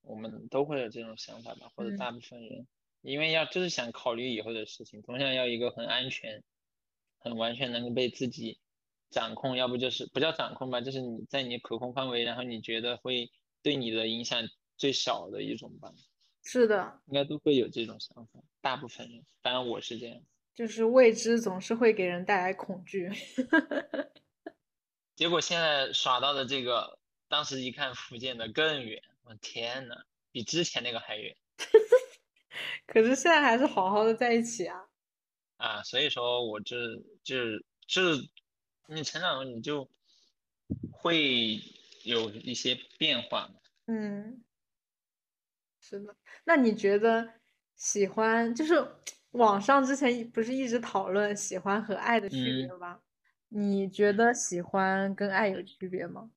[0.02, 2.66] 我们都会有这种想法吧，或者嗯大部分人，
[3.00, 6.44] 因为要就是想考虑以后的事情，总想要一个很安全、
[7.18, 8.60] 很完全能够被自己
[9.10, 13.30] 掌控，要不就是不叫掌控吧，就是你在你可控范围，然后你觉得会
[13.62, 15.90] 对你的影响最小的一种吧，
[16.42, 20.22] 是的，应该都会有这种想法，大部分人，反正我是这样。
[20.54, 23.10] 就是未知总是会给人带来恐惧。
[25.16, 26.98] 结果现在耍到的这个，
[27.28, 29.94] 当时一看福建的更远，我天呐，
[30.32, 31.36] 比之前那个还远
[32.86, 34.80] 可是现在还是好好的在一起啊。
[35.56, 35.82] 啊！
[35.84, 36.76] 所以说我这
[37.22, 38.28] 就是就是
[38.88, 39.88] 你成长了，你就
[40.92, 41.60] 会
[42.02, 43.54] 有一些变化嘛。
[43.86, 44.42] 嗯，
[45.80, 46.16] 是的。
[46.44, 47.40] 那你觉得
[47.76, 48.84] 喜欢就是
[49.30, 53.00] 网上之前不是一直讨论喜欢和爱的区别嗯吗？
[53.56, 56.28] 你觉得喜欢跟爱有区别吗？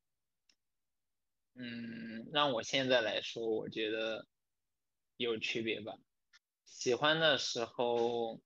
[1.55, 4.27] 嗯，让我现在来说，我觉得
[5.15, 5.97] 有区别吧。
[6.63, 8.39] 喜欢的时候，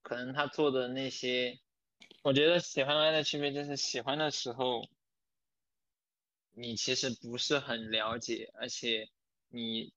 [0.00, 1.60] 可能他做的那些，
[2.22, 4.88] 我觉得喜欢和爱的区别就是喜欢的时候，
[6.52, 9.10] 你其实不是很了解，而且
[9.50, 9.92] 你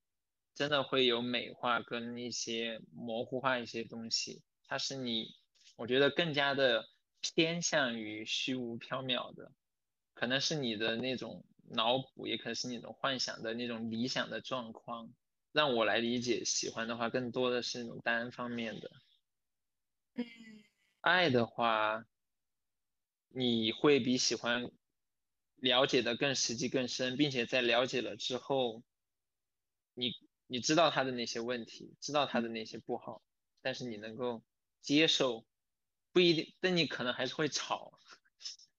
[0.53, 5.37] 真的会有美化跟一些模糊化一些东西，它是你，
[5.77, 6.85] 我觉得更加的
[7.21, 9.51] 偏向于虚无缥缈的。
[10.13, 15.13] 可能是你的那种脑补，也可能是你那种幻想的那种理想的状况。
[15.51, 18.91] 让我来理解，喜欢的话更多的是那种单方面的。
[20.15, 20.25] 嗯
[21.01, 22.05] 爱的话，
[23.29, 24.69] 你会比喜欢
[25.55, 28.83] 了解的更实际、更深，并且在了解了之后，
[29.93, 30.11] 你
[30.45, 33.23] 你知道他的那些问题，知道他的那些不好，
[33.61, 34.43] 但是你能够
[34.81, 35.47] 接受，
[36.11, 37.99] 不一定，但你可能还是会吵，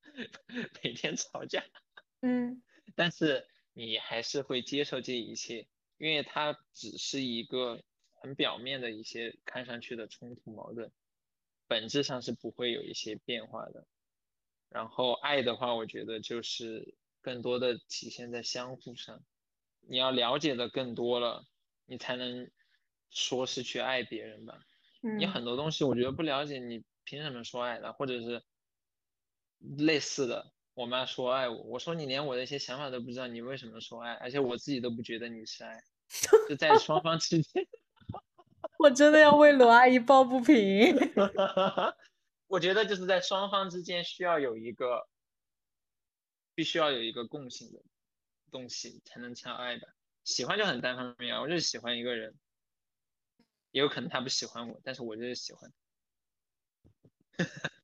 [0.83, 1.65] 每天吵架。
[2.23, 2.63] 嗯
[2.97, 5.69] 但是你还是会接受这一切，
[5.99, 10.91] 因为它只是一个很表面的一些看上去的冲突矛盾，
[11.67, 13.87] 本质上是不会有一些变化的。
[14.69, 19.25] 然后爱的话，我觉得就是更多的体现在相互上，
[19.81, 21.47] 你要了解的更多了，
[21.87, 22.51] 你才能
[23.11, 24.61] 说是去爱别人吧。
[25.19, 27.93] 你嗯很多东西我觉得不了解，你凭什么说爱呢？
[27.93, 28.43] 或者是
[29.59, 34.15] 类似的，我妈说爱我，我说你连我的一些想法都不知道，你为什么说爱？
[34.15, 35.83] 而且我自己都不觉得你是爱，
[36.49, 37.67] 就在双方之间，
[38.79, 40.97] 我真的要为罗阿姨抱不平。
[42.47, 45.09] 我觉得就是在双方之间需要有一个，
[46.55, 47.81] 必须要有一个共性的
[48.51, 49.89] 东西才能叫爱吧。
[50.25, 52.35] 喜欢就很单方面啊，我就是喜欢一个人，
[53.71, 55.73] 也有可能他不喜欢我，但是我就是喜欢。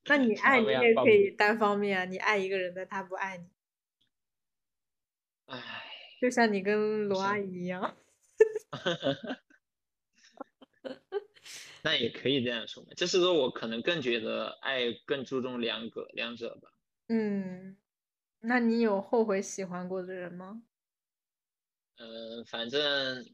[0.07, 3.49] 那你 爱你也可以单方面啊，你爱一个人，但他不爱你，
[5.47, 5.61] 唉，
[6.21, 7.97] 就像你跟罗阿姨一样。
[11.83, 16.73] 那也可以这样说嘛，就是说我可能更觉得爱更注重两个两者吧。
[17.09, 17.77] 嗯，
[18.41, 20.63] 那你有后悔喜欢过的人吗？
[21.99, 23.25] 嗯，反正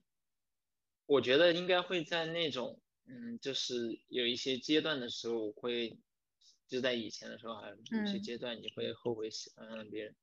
[1.06, 2.81] 我觉得应该会在那种，
[3.14, 5.98] 嗯，就是有一些阶段的时候我会，
[6.66, 10.14] 就在以前的时候，还有一些嗯阶段你会后悔喜欢上别人，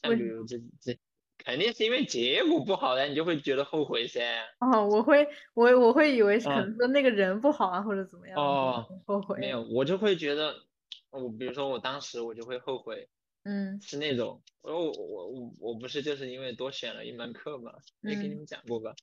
[0.00, 0.96] 像比如这这，
[1.38, 4.22] 肯定是因为结果不好的，你就会觉得后悔噻。
[4.60, 9.40] 哦，我会，我我会以为是可啊能说那个人不好啊，或者怎么样，哦后悔。
[9.40, 10.62] 没有，我就会觉得，
[11.10, 13.08] 我比如说我当时我就会后悔，
[13.42, 18.94] 嗯是那种，我我我我我不是就是因为多选了一门课嘛，没给你嗯们讲过吧？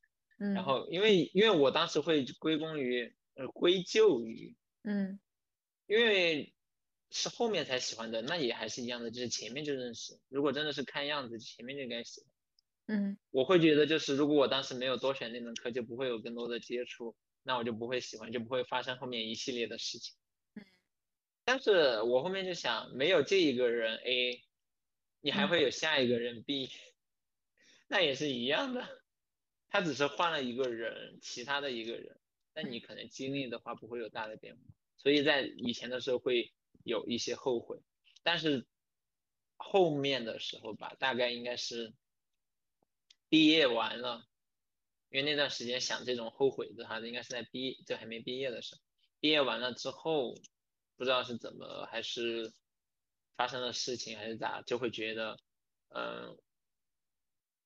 [0.44, 5.18] 嗯，然后因为因为我当时会归功于呃归咎于，嗯
[5.88, 6.54] 因为
[7.12, 10.20] 是后面才喜欢的，那也还是一样的，就是前面就认识。
[10.28, 12.30] 如果真的是看样子，前面就该喜欢。
[12.86, 20.14] 嗯我会觉得就是如果我当时没有多选那门课，就不会有更多的接触，那我就不会喜欢，就不会发生后面一系列的事情。
[20.56, 20.66] 嗯
[21.46, 24.44] 但是我后面就想，没有这一个人 A，
[25.22, 26.70] 你还嗯会有下一个人 B，
[27.88, 28.88] 那也是一样的，
[29.74, 32.20] 他只是换了一个人，其他的一个人，
[32.54, 34.62] 但你可能经历的话不会有大的变化，
[34.98, 36.54] 所以在以前的时候会
[36.84, 37.80] 有一些后悔，
[38.22, 38.68] 但是
[39.58, 41.96] 后面的时候吧，大概应该是
[43.30, 44.28] 毕业完了，
[45.10, 48.82] 因为那段时间想这种后悔的哈，应该是在毕就还没毕业的时候，
[49.20, 50.36] 毕业完了之后，
[50.98, 52.54] 不知道是怎么还是
[53.36, 55.40] 发生了事情还是咋，就会觉得，
[55.90, 56.38] 嗯、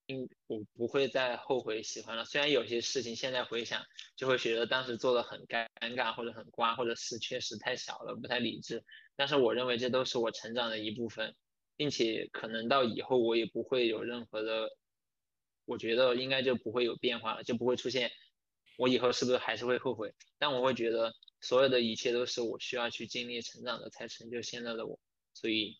[0.08, 2.24] 应我不会再后悔喜欢了。
[2.24, 3.84] 虽然有些事情现在回想，
[4.16, 8.82] 就会觉得当时做的很尴尬或者很瓜，或者是确实太小了，不太理智。
[9.16, 11.36] 但是我认为这都是我成长的一部分，
[11.76, 14.70] 并且可能到以后我也不会有任何的，
[15.66, 18.10] 我觉得应该就不会有变化了，就不会出现
[18.78, 20.14] 我以后是不是还是会后悔？
[20.38, 24.98] 但我会觉得所有的一切都是我需要去经历成长的，才成就现在的我，
[25.34, 25.78] 所以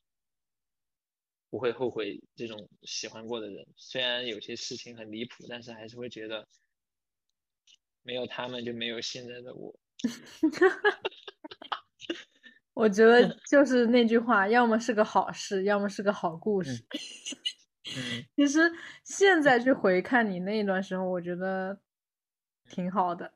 [1.51, 3.67] 不会后悔这种喜欢过的人。
[3.77, 6.47] 虽然有些事情很离谱，但是还是会觉得
[8.03, 9.75] 没有他们就没有现在的我。
[12.75, 16.85] 我觉得 就是那句话，要么是个好事，要么是个好故事。
[17.97, 18.71] 嗯，其实
[19.05, 21.81] 现在去回看你那一段时候，我觉得
[22.71, 23.33] 挺好的。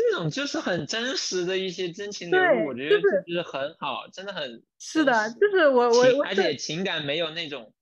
[0.00, 7.72] 这种就是很真实的一些真情流露，我觉得对就是很好，真的很是的，就是我我情而且情感没有那种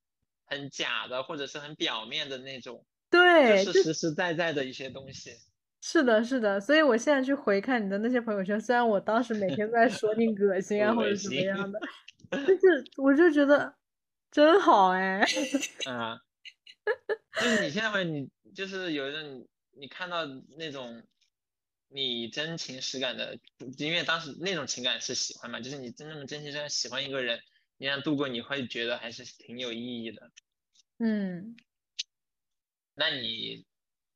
[0.47, 5.33] 很假的或者是很表面的那种，对，是实实在在的一些东西。
[5.81, 11.79] 是的，是的，所以我现在去回看你的那些朋友圈，虽然我当时每天在说你恶心啊或者怎么样的，
[12.31, 13.73] 但是我就觉得
[14.33, 15.21] 真好哎。
[15.87, 16.19] 啊，
[17.41, 19.47] 就是你现在会，你就是有一种
[19.79, 21.01] 你看到那种
[21.89, 23.39] 你真情实感的，
[23.79, 27.41] 因为当时那种情感是喜欢嘛，就是你真正真心实感喜欢一个人，
[27.77, 30.31] 你让度过，你会觉得还是挺有意义的。
[30.99, 31.57] 嗯，
[32.95, 33.65] 那你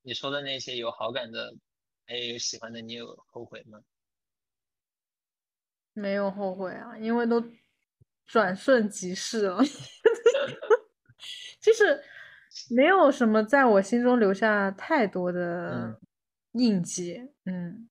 [0.03, 1.55] 你说的那些有好感的，
[2.07, 3.81] 还有喜欢的，你有后悔吗？
[5.95, 7.43] 没有后悔啊，因为都
[8.27, 9.63] 转瞬即逝了，
[11.61, 12.03] 就是
[12.71, 16.01] 没有什么在我心中留下太多的嗯
[16.53, 17.19] 印记。
[17.45, 17.89] 嗯，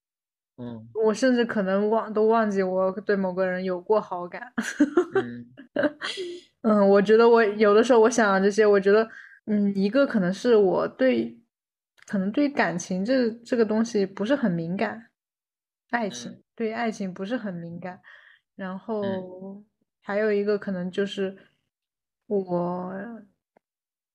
[0.58, 0.94] 嗯。
[0.94, 4.54] 我甚至可能忘都忘记我对某个人有过好感。
[5.14, 5.48] 嗯。
[6.64, 9.10] 嗯，我觉得我有的时候我想这些，我觉得，
[9.46, 11.40] 嗯，一个可能是我对，
[12.08, 15.10] 可能对感情这这个东西不是很敏感，
[15.92, 16.44] 爱情嗯。
[16.56, 18.00] 对爱情不是很敏感，
[18.56, 19.64] 然后
[20.02, 21.38] 还有一个可能就是
[22.28, 22.94] 我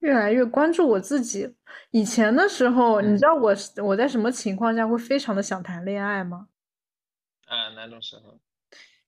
[0.07, 1.53] 越来越关注我自己。
[1.91, 3.53] 以前的时候，你嗯知道我
[3.85, 6.47] 我在什么情况下会非常的想谈恋爱吗？
[7.47, 8.39] 啊，哪种时候？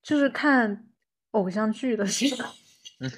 [0.03, 0.85] 就是看
[1.31, 2.53] 偶像剧的时候。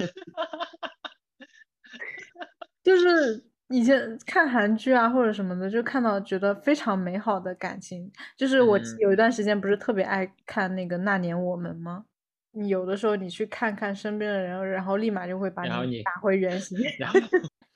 [2.83, 8.11] 就是以前看韩剧啊或者什么的，就看到觉得非常美好的感情。
[8.37, 12.05] 就是我嗯有一段时间不是特别爱看那个《那年我们》吗？
[12.53, 16.77] 你有的时候你去看看身边的人，然后立马就会把你打回原形。
[16.99, 17.17] 然后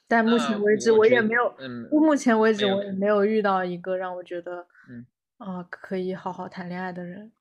[0.07, 5.05] 但目前为止，我也没有，嗯目前为止我也没有遇到一个让我觉得，嗯
[5.37, 7.31] 啊、可以好好谈恋爱的人。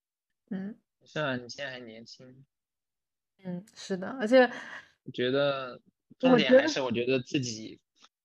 [0.51, 2.45] 嗯是啊，你现在还年轻，
[3.45, 4.51] 嗯，是的，而且
[5.05, 5.79] 我觉得
[6.19, 7.79] 重点还是我觉得自己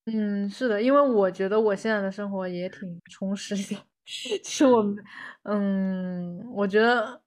[0.05, 3.75] 嗯，是的，因为我觉得我现在的生活也挺充实的，
[4.41, 5.03] 就是我们，
[5.43, 7.21] 嗯，我觉得，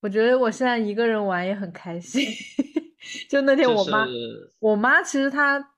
[0.00, 2.24] 我觉得我现在一个人玩也很开心。
[3.28, 5.72] 就那天我妈，是我妈其实她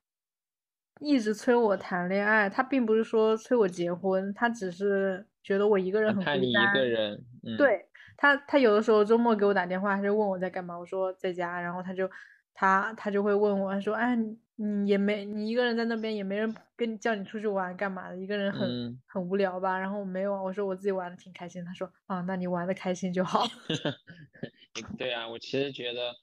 [1.01, 6.89] 一直催我谈恋爱，她并不是说催我结婚，她只是觉得我一个人很孤单你一个单。
[6.89, 12.11] 人，嗯，对她，她有的时候周末给我打电话，她就问我在干嘛，我说在家，然后她就
[12.55, 19.79] 她她就会问我，她说，哎，你你也没你一个人在那边也没人跟你叫你出去玩干嘛的，一个人很、嗯很无聊吧？
[19.79, 23.47] 然后我没有啊，我说我自己玩的挺开心，他说啊，那你玩的开心就好。
[24.99, 26.15] 对啊，我其实觉得，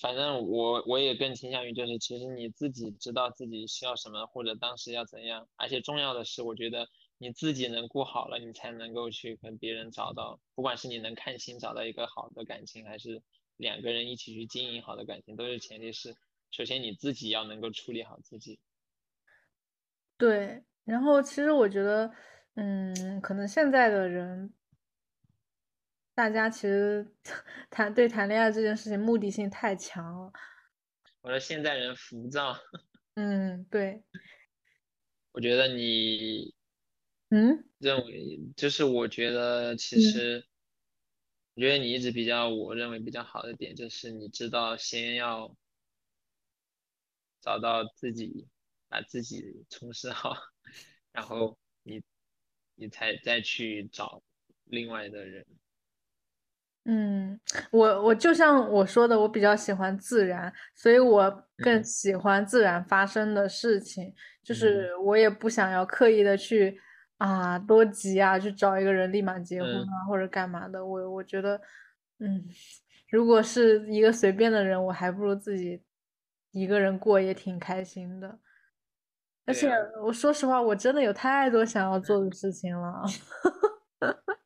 [0.00, 6.88] 反正我我也更倾向于就是，其实你自己知道自己需要什么，或者当时要怎样，而且重要的是，我觉得
[7.18, 13.22] 你自己能过好了，你才能够去跟别人找到，不管是你能看清找到一个好的感情，还是
[13.56, 16.16] 两个人一起去经营好的感情，都是前提是，
[16.50, 18.58] 首先你自己要能够处理好自己。
[20.16, 22.10] 对，然后其实我觉得，
[22.54, 24.52] 嗯，可能现在的人，
[26.14, 27.06] 大家其实
[27.70, 30.32] 谈对谈恋爱这件事情目的性太强了。
[31.22, 32.54] 我说现在人浮躁，
[33.14, 34.02] 嗯，对，
[35.32, 36.54] 我觉得你
[37.30, 40.46] 嗯认为，就是我觉得其嗯实，
[41.54, 45.56] 我觉得你一直比较，我认为比较好的点就是你知道先要
[47.40, 48.48] 找到自己，
[48.88, 50.34] 把自己充实好，
[51.12, 52.02] 然后你
[52.74, 54.22] 你才再去找
[54.64, 55.46] 另外的人。
[56.84, 57.38] 嗯，
[57.70, 64.12] 我我就像我说的，我比较喜欢自然，所以我更嗯喜欢自然发生的事情。
[64.42, 66.76] 就嗯是我也不想要刻意的去
[67.18, 70.84] 啊多急啊，去找一个人立马结婚嗯啊或者干嘛的。
[70.84, 71.60] 我我觉得，
[72.18, 72.44] 嗯，
[73.10, 75.80] 如果是一个随便的人，我还不如自己
[76.50, 78.40] 一个人过也挺开心的。
[79.46, 79.70] 而且
[80.04, 83.02] 我说实话，我真的有太多想要做的事情了，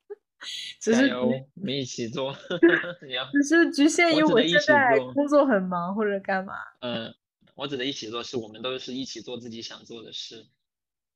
[0.81, 2.35] 只是加油，我们一起做。
[3.33, 6.55] 只是局限于我现在工作很忙或者干嘛。
[6.81, 7.15] 嗯，
[7.55, 10.47] 我指的一起做是我们都是一起做自己想做的事。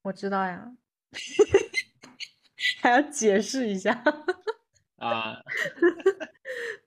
[0.03, 0.73] 我知道呀，
[2.81, 3.93] 还要解释一下。
[4.97, 5.43] 啊，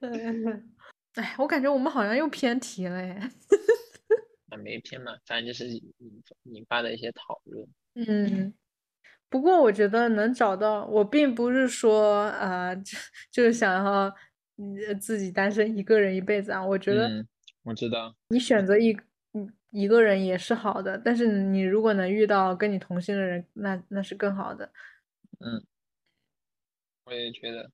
[1.14, 3.30] 哎，我感觉我们好像又偏题了耶。
[4.50, 5.82] 啊没偏嘛，反正就是引
[6.44, 7.68] 引发的一些讨论。
[7.94, 8.54] 嗯，
[9.28, 12.96] 不过我觉得能找到，我并不是说啊、呃就
[13.30, 14.14] 就是想要
[14.56, 16.64] 嗯自己单身一个人一辈子啊。
[16.64, 17.26] 我觉得嗯，
[17.64, 18.14] 我知道。
[18.28, 18.96] 你选择一
[19.32, 24.70] 嗯一个人也是好的，但是你如果能遇到跟你同性的人，那那是更好的。
[25.40, 25.64] 嗯，
[27.04, 27.70] 我也觉得。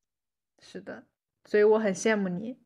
[0.62, 1.04] 是的，
[1.44, 2.58] 所以我很羡慕你。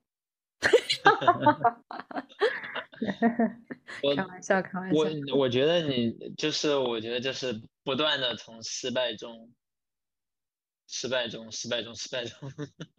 [4.03, 5.01] 我开玩笑，开玩笑。
[5.01, 9.53] 我我觉得你就是，我觉得就是不断的从失败中、
[10.87, 12.51] 失败中、失败中、失败中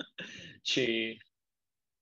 [0.64, 1.20] 去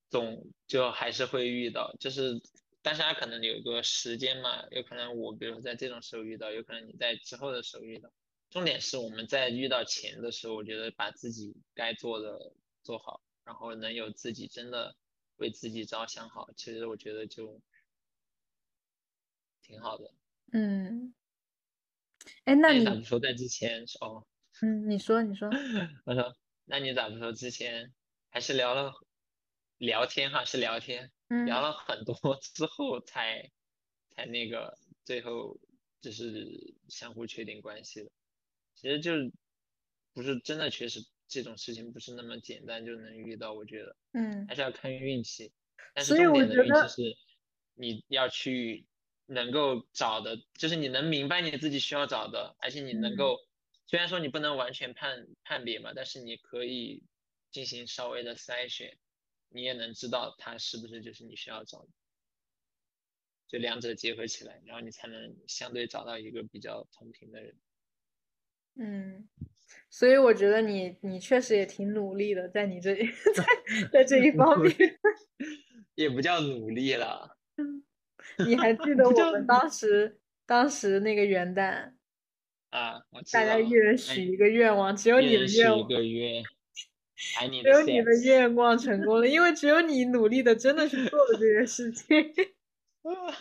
[0.10, 2.42] 总就还是会遇到，就是
[2.82, 8.12] 但是他可能有一个时间嘛，有可能我比如说在这种时候遇到，有可能你在之后的时候遇到。
[8.50, 14.96] 重点是我们在遇到钱的时候，我觉得把自己该做的做好，然后能有自己真的
[15.38, 17.60] 为自己着想好，其实我觉得就
[19.74, 20.14] 挺好的。
[20.52, 21.16] 嗯，
[22.46, 24.24] 哎，那你你咋不说在之前哦？
[24.62, 25.50] 嗯，你说，你说，
[26.06, 27.92] 我说，那你咋不说之前
[28.30, 28.94] 还是聊了
[29.80, 32.14] 聊天哈，是聊天，嗯聊了很多
[32.54, 33.52] 之后才
[34.16, 35.60] 才那个最后
[36.00, 38.12] 就是相互确定关系的。
[38.76, 39.32] 其实就是
[40.14, 45.52] 不是真的，确实这种事情不是那么简单就能遇到，我觉得嗯还是要看运气。
[45.96, 47.16] 但是重点的运气是
[47.74, 48.86] 你要去
[49.34, 53.40] 能够找的，就是你能明白你自己需要找的，而且你能嗯够，
[53.88, 57.04] 虽然说你不能完全判判别嘛，但是你可以
[57.52, 58.98] 进行稍微的筛选，
[59.50, 61.90] 你也能知道他是不是就是你需要找的，
[63.48, 67.56] 就两者结合起来，然后你才能相对找到一个比较同频的人。
[68.76, 69.30] 嗯，
[69.90, 72.96] 所以我觉得你你确实也挺努力的，在你这
[73.36, 73.46] 在
[73.94, 74.74] 在这一方面。
[75.96, 77.38] 也不叫努力了，
[78.46, 81.94] 你还记得我们当时当时那个元旦，
[82.70, 92.18] 啊，我大家一人哎许一个愿望，只有你的愿望，只有你的愿望成功了，因为只有你努力的真的去做了这件事情，
[93.04, 93.38] 啊，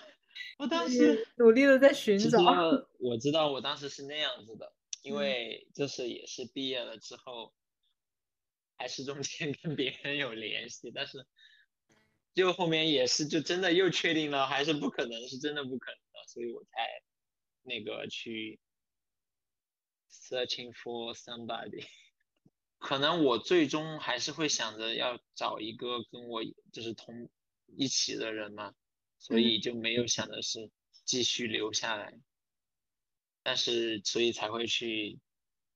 [0.58, 2.38] 我当时努力的在寻找。
[3.00, 7.52] 我知道我当时是那样子的，因嗯为就是也是毕业了之后，
[8.76, 11.26] 还是中间跟别人有联系，但是
[12.34, 16.70] 就后面也是就真的又确定了，还是不可能，是真的不可能的，所以我才
[17.62, 18.58] 那个去
[20.10, 21.86] searching for somebody。
[22.78, 26.42] 可能我最终还是会想着要找一个跟我
[26.72, 27.30] 就是同
[27.76, 28.74] 一起的人嘛，
[29.18, 30.70] 所以就没有想的是
[31.04, 32.18] 继续留下来，
[33.44, 35.20] 但是所以才会去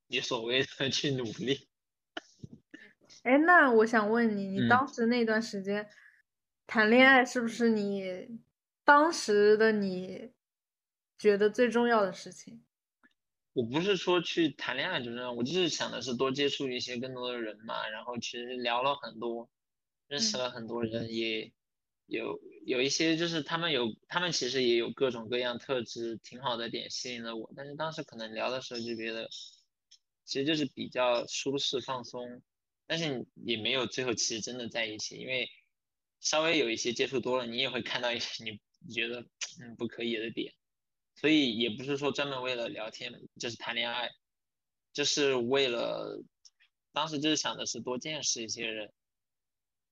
[0.09, 1.69] 你所谓的 去努力。
[3.23, 5.89] 哎，那我想问你，你嗯当时那段时间
[6.67, 8.41] 谈恋爱是不是你
[8.85, 10.33] 当时的你
[11.19, 12.63] 觉得最重要的事情？
[13.53, 19.49] 我不是说去谈恋爱就这样，我就是想的是多接触一些更多的人嘛，然后其实聊了很多，
[20.09, 21.53] 认识嗯了很多人，也
[22.07, 29.29] 有有一些就是他们有他们其实也有各种各样特质挺好的点吸引了我，但是当时可能聊的时候就觉得，
[30.25, 32.43] 其实就是比较舒适放松，
[32.87, 35.49] 但是也没有最后其实真的在一起，因为
[36.21, 39.21] 稍微有一些接触多了，你也会看到一些你你觉得
[39.61, 40.55] 嗯不可以的点。
[41.15, 44.11] 所以也不是说专门为了聊天，就是谈恋爱，
[44.93, 46.23] 就是为了，
[46.93, 48.93] 当时就是想的是多见识一些人，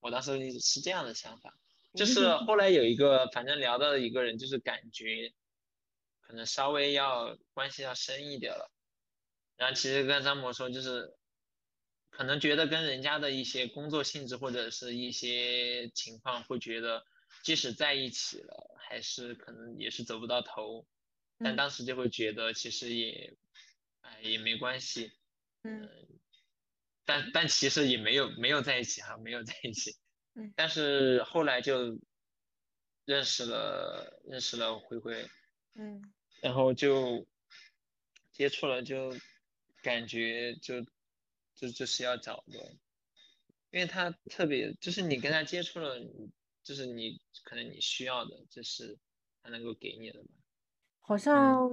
[0.01, 1.57] 我当时是这样的想法，
[1.97, 5.33] 就是后来有一个反正聊到的一个人，就是感觉
[6.21, 8.71] 可能稍微要关系要深一点了。
[9.57, 11.11] 然后其实跟张博说，就是
[12.15, 17.05] 可能觉得跟人家的一些工作性质或者是一些情况，会觉得
[17.43, 20.87] 即使在一起了，还是可能也是走不到头。
[21.39, 23.35] 但嗯当时就会觉得其实也，
[23.99, 25.11] 哎也没关系。
[25.63, 25.89] 嗯
[27.03, 29.97] 但但其实也没有没有在一起哈，没有在一起。
[30.35, 31.99] 嗯 但是后来就
[33.03, 35.29] 认识了认识了灰灰，
[35.73, 36.01] 嗯
[36.41, 37.27] 然后就
[38.31, 39.13] 接触了，就
[39.81, 40.85] 感觉就
[41.55, 42.59] 就就是要找的，
[43.71, 45.95] 因为他特别就是你跟他接触了，
[46.63, 48.97] 就是你可能你需要的，这是
[49.41, 50.29] 他能够给你的吧。
[51.01, 51.69] 好像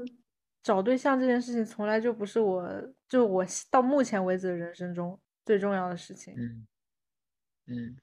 [0.62, 6.66] 找对象这件事情从来就不是我，就我到目前为止的人生中最重要的事情，嗯
[7.66, 7.96] 嗯，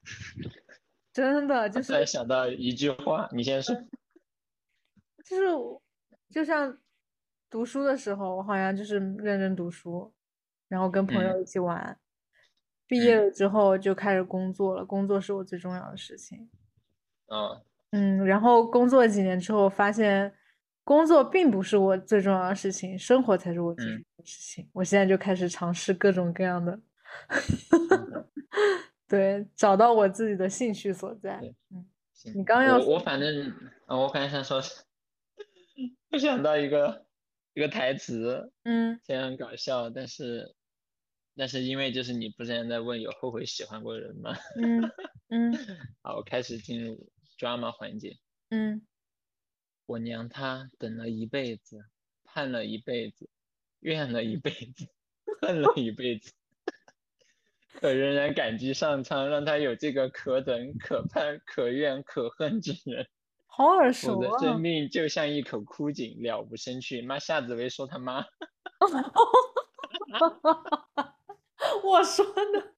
[1.12, 3.74] 真的 就突然想到一句话，你先说。
[5.24, 5.80] 就是我
[6.28, 6.76] 就像
[7.48, 10.12] 读书的时候，我好像就是认真读书，
[10.70, 11.98] 然后跟朋友嗯一起玩。
[12.86, 16.48] 毕业了之后就开始工作了，工作是我最重要的事情。
[17.26, 20.34] 嗯嗯，然后工作几年之后，发现
[20.82, 24.68] 工作并不是我最重要的事情，生活才是我最重嗯要的事情。
[24.72, 26.80] 我现在就开始尝试各种各样的，
[29.06, 31.40] 对，找到我自己的兴趣所在。
[31.70, 31.86] 嗯，
[32.34, 33.52] 你刚刚要我我反正，
[33.86, 34.60] 呃我刚才想说，
[36.10, 37.06] 我想到一个
[37.54, 40.54] 一个台词，嗯虽然很搞笑，但是
[41.40, 44.36] 但是因为就是你不是在问有后悔喜欢过的人吗？
[44.56, 44.92] 嗯
[45.30, 45.54] 嗯
[46.04, 48.18] 好，我开始进入 drama 环节。
[48.50, 48.86] 嗯，
[49.86, 51.82] 我娘她等了一辈子，
[52.24, 53.30] 盼了一辈子，
[53.78, 54.86] 怨了一辈子，
[55.40, 56.34] 恨了一辈子，
[57.72, 63.08] 可仍然感激上苍，让她有这个可等、可盼、可怨、可恨之人。
[63.46, 64.28] 好耳熟啊！
[64.28, 67.00] 我的生命就像一口枯井，了无生趣。
[67.00, 68.26] 妈，夏紫薇说他妈，
[71.84, 72.72] 我说呢，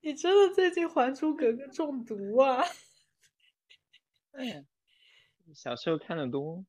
[0.00, 2.64] 你真的最近《还珠格格》中毒啊？
[4.32, 4.64] 哎，
[5.54, 6.64] 小时候看的多，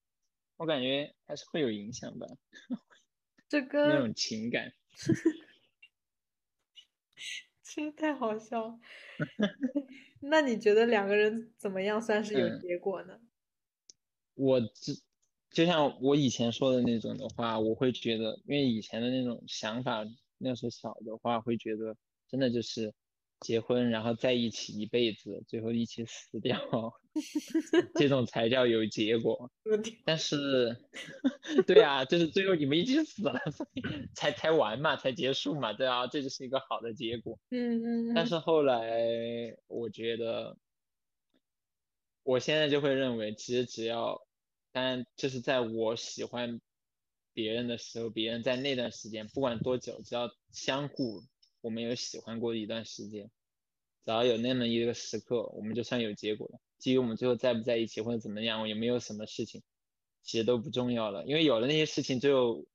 [0.57, 2.27] 我感觉还是会有影响吧，
[3.47, 4.73] 这个那跟种情感。
[7.63, 8.79] 真的太好笑了。
[10.19, 13.21] 那你觉得两个人怎么样算是有嗯结果呢？
[14.33, 15.01] 我只
[15.51, 20.05] 就像我以前说的那种的话，我会觉得，因为以前的那种想法，
[20.37, 21.95] 那时候小的话，会觉得
[22.29, 22.93] 真的就是
[23.41, 26.57] 结婚，然后在一起一辈子，最后一起死掉，
[27.95, 29.51] 这种才叫有结果。
[30.05, 30.77] 但是，
[31.67, 33.81] 对啊，就是最后你们一起死了，所以
[34.15, 37.37] 才才完嘛，才结束嘛，对啊，这就是一个好的结果。
[37.49, 40.55] 嗯嗯嗯，但是后来我觉得，
[42.23, 44.21] 我现在就会认为，其实只要，
[44.71, 46.61] 但就是在我喜欢
[47.33, 51.23] 别人的时候，别人在那段时间，不管多久，只要相互
[51.61, 53.31] 我们有喜欢过一段时间，
[54.03, 56.59] 只要有那么一个时刻，我们就算有结果了。
[56.77, 59.61] 基于我们最后在不在一起或者怎么样，有没有什么事情，
[60.23, 62.65] 其实都不重要了，因为有了那些事情，最后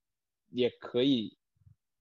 [0.51, 1.37] 也可以，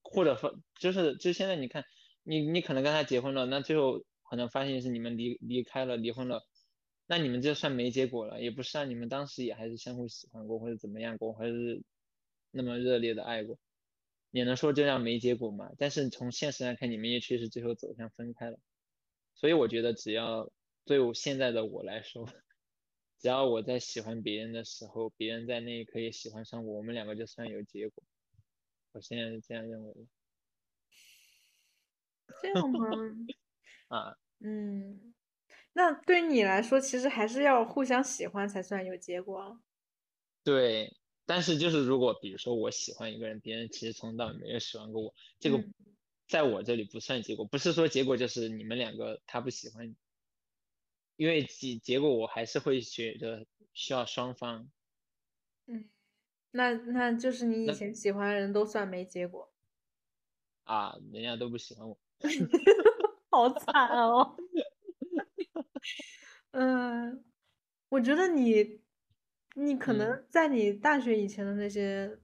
[0.04, 1.84] 或者说就是就现在你看，
[2.24, 6.46] 你你可能跟他结婚了，那最后可能发现是你们离离开了，离婚了，
[7.08, 11.84] 那你们这算没结果了，也不是啊，你们当时也还是相互喜欢过或者怎么样过，还是
[12.52, 13.60] 那么热烈的爱过，
[14.32, 15.72] 也能说这样没结果嘛？
[15.78, 18.60] 但是从现实来看，你们也确实最后走向分开了，
[19.36, 20.52] 所以我觉得只要
[20.86, 22.28] 对我现在的我来说，
[23.20, 28.04] 只要我在喜欢别人的时候，别人在那一刻也喜欢上我，我们两个就算有结果。
[28.94, 30.00] 我现在是这样认为的
[32.42, 32.88] 这样吗？
[33.90, 35.14] 啊，嗯，
[35.78, 39.60] 那对你来说，其实还是要互相喜欢才算有结果啊。
[40.44, 40.98] 对。
[41.28, 45.74] 但是就是如果比如说我喜欢一个人，别人其实从头到尾没有喜欢过我，这个嗯
[46.28, 49.96] 在我这里不算结果，不是说结果就是你们两个他不喜欢你，
[51.16, 54.70] 因为结结果我还是会觉得需要双方。
[55.66, 55.90] 嗯，
[56.52, 59.52] 那那就是你以前喜欢的人都算没结果，
[60.66, 61.98] 啊，人家都不喜欢我。
[63.32, 64.38] 好惨哦。
[66.52, 67.24] 嗯，
[67.90, 68.82] 我觉得你，
[69.56, 72.18] 你可嗯能在你大学以前的那些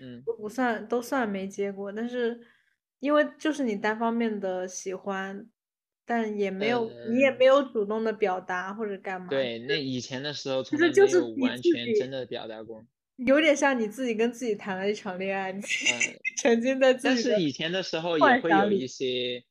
[0.00, 2.40] 嗯都不算，都算没结果，但是
[3.00, 5.48] 因为就是你单方面的喜欢，
[6.04, 12.84] 但也没有，你也嗯没有主动的表达或者干嘛，对，那以前的时候从实来没有就是完全真的表达过。
[13.16, 15.64] 有点像你自己跟自己谈了一场恋爱，你嗯，
[16.40, 19.42] 沉浸在自但己但是以前的时候也会有一些，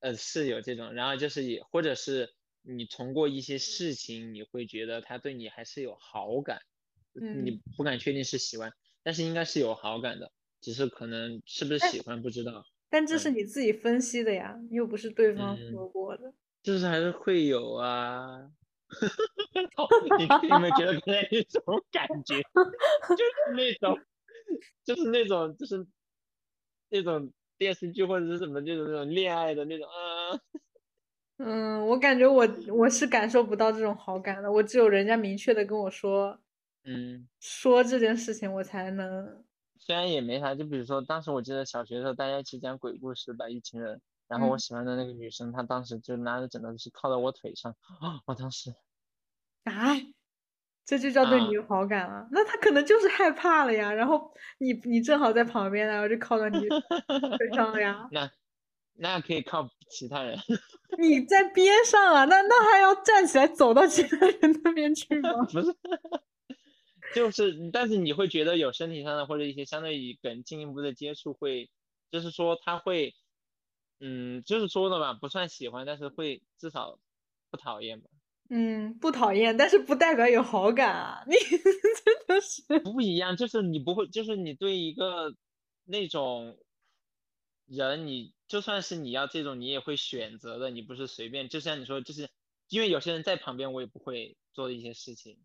[0.00, 2.32] 呃，是有这种，然后就是也或者是
[2.76, 6.60] 你通过一些事情，你会觉得他对你还是有好感，
[7.14, 8.72] 你嗯不敢确定是喜欢，
[9.02, 10.30] 但是应该是有好感的，
[10.60, 16.32] 只是可能是不是喜欢不知道，但这嗯是你自己分析的呀，又不是对方嗯说过的。
[16.62, 18.50] 就是还是会有啊。
[19.76, 19.86] 哦
[20.18, 22.42] 你你有没有觉得刚才那种感觉，
[23.16, 23.98] 就是那种，
[24.84, 25.86] 就是那种，就是
[26.90, 30.40] 那种电视剧或者是什么那种那种恋爱的那种啊，
[31.38, 32.44] 嗯，我感觉我
[32.76, 36.36] 我是感受不到这种好感的，我只有人家明确的跟我说
[36.84, 39.44] 嗯，说这件事情，我才能
[39.78, 48.70] 虽然也没啥，就比如说当时我记得小学的时候大家一起讲鬼故事吧，一群人，然后我嗯喜欢的那个女生，她当时就拿着枕头是靠在我腿上，啊，我当时
[49.64, 49.94] 啊，
[50.84, 52.28] 这就叫对你啊有好感了。
[52.32, 56.70] 那她可能就是害怕了呀，然后你你正好在旁边，然后就靠到你
[57.38, 58.10] 腿上了呀。
[58.10, 58.30] 那
[59.00, 60.36] 那可以靠其他人，
[60.98, 65.44] 你在边上啊，那那还要站起来走到其他人那边去吗？
[65.52, 65.76] 不是，
[67.14, 71.70] 就是，但是你会觉得有身体上的或者一些相对于更进一步的接触会，
[72.10, 73.14] 就是说他会，
[74.00, 76.98] 嗯，就是说的吧，不算喜欢，但是会至少
[77.50, 78.10] 不讨厌吧。
[78.50, 81.22] 嗯，不讨厌，但是不代表有好感啊！
[81.26, 85.34] 你真的是，不一样，就是你不会，就是你对一个
[85.84, 86.56] 那种
[87.68, 91.48] 人，你就算是你要这种，你也会选择的，你不是随便。
[91.48, 92.28] 就像你说，就是
[92.68, 95.38] 因为有些人在旁边，我也不会做的一些事情，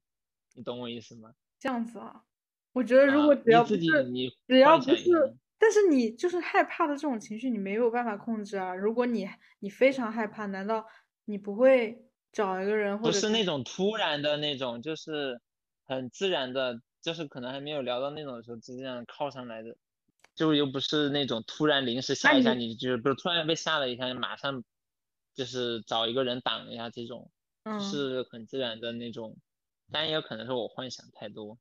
[0.53, 1.33] 你懂我意思吗？
[1.59, 2.23] 这样子啊。
[2.71, 8.73] 我觉得如果啊，只要自己是，你只要不是，但是你就是害怕的这种情绪，你没有办法控制啊。
[8.73, 9.29] 如果你
[9.59, 10.85] 你非常害怕，难道
[11.25, 15.39] 你不会找一个人或不者不是那种突然的那种，就是
[15.85, 19.77] 很自然的，就是可能还没有聊到那种的时候，就这样靠上来的，
[20.35, 24.63] 就又不是那种突然临时那吓一下你你，就是不是突然被吓了一下，马上
[25.33, 27.31] 就是找一个人挡一下这种，
[27.63, 29.37] 嗯，是很自然的那种，
[29.91, 31.57] 但也有可能是我幻想太多。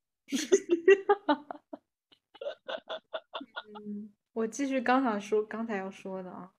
[3.85, 6.53] 嗯， 我继续刚想说刚才要说的啊，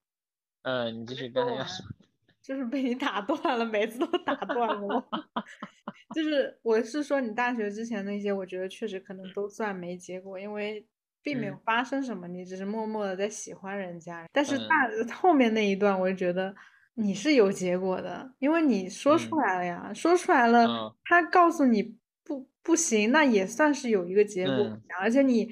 [0.64, 1.86] 嗯，你继续刚才要说，
[2.42, 5.04] 就是被你打断了，每次都打断我。
[6.14, 10.86] 就是我是说你大学之前那些，我觉得确实可能都算没结果，因为
[11.24, 14.26] 并没有嗯发生什么，你只是默默的在喜欢人家。
[14.32, 16.54] 但是嗯大后面那一段，我就觉得
[16.96, 25.50] 你是有结果的，因为你说出嗯来了呀，说出来了，嗯他告诉你不不行，那也算是有一个结果嗯，而且你。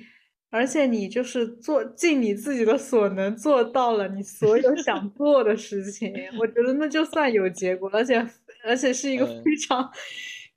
[0.53, 8.17] 而且你就是做尽你自己的所能做到了你所有想 做的事情，我觉得那就算有结果，而且
[8.65, 9.89] 而且是一个嗯非常、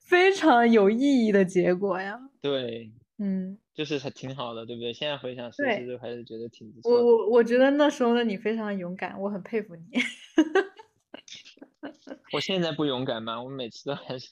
[0.01, 2.19] 非常有意义的结果呀。
[2.43, 4.93] 对，嗯，就是还挺好的，对不对？
[4.93, 7.05] 现在回想，其对实还是觉得挺不我错的。
[7.05, 9.83] 我我觉得那时候的你非常勇敢，我很佩服你。
[12.33, 13.43] 我现在不勇敢吗？
[13.43, 14.31] 我每次都还是，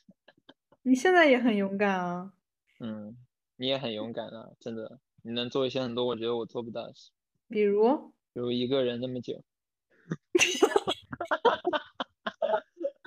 [0.82, 2.32] 你现在也很勇敢啊，
[2.80, 3.16] 嗯，
[3.56, 7.10] 你也很勇敢啊，真的，你能做一些很多我觉得我做不到的事，
[7.48, 9.42] 比如，比如一个人那么久。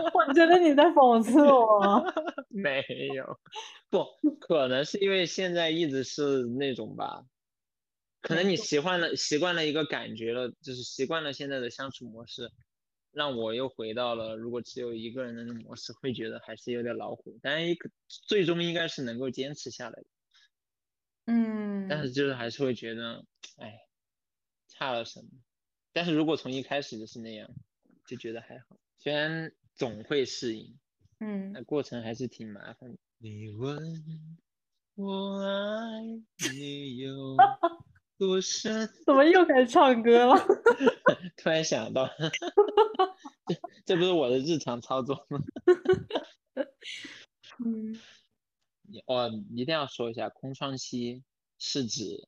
[0.14, 2.04] 我觉得你在讽刺我。
[2.50, 2.84] 没
[3.14, 3.40] 有，
[3.90, 4.06] 不
[4.40, 7.26] 可能是因为现在一直是那种吧，
[8.22, 12.52] 可能你习惯了习惯了一个感觉了，就是习惯了现在的相处模式，
[13.12, 20.06] 让我又回到了如果只有一个人的那种模式，会觉得还是有点恼火，但是也可最终应该是能够坚持下来的，
[21.26, 22.12] 嗯，但是。
[22.12, 23.26] 就是还是会觉得，
[23.58, 23.80] 哎，
[24.68, 25.28] 差了什么。
[25.92, 27.50] 但是如果从一开始就是那样，
[28.08, 30.78] 就觉得还好，虽然总会适应。
[31.22, 32.98] 嗯那过程还是挺麻烦的。
[33.20, 33.80] 你问
[34.96, 36.02] 我爱
[36.54, 37.38] 你有
[38.18, 38.90] 多深？
[39.06, 40.36] 怎么又开始唱歌了？
[41.38, 42.10] 突然想到，
[43.48, 45.40] 这这不是我的日常操作吗？
[47.66, 48.00] 嗯，
[48.84, 51.24] 你哦，一定要说一下，空窗期
[51.58, 52.28] 是指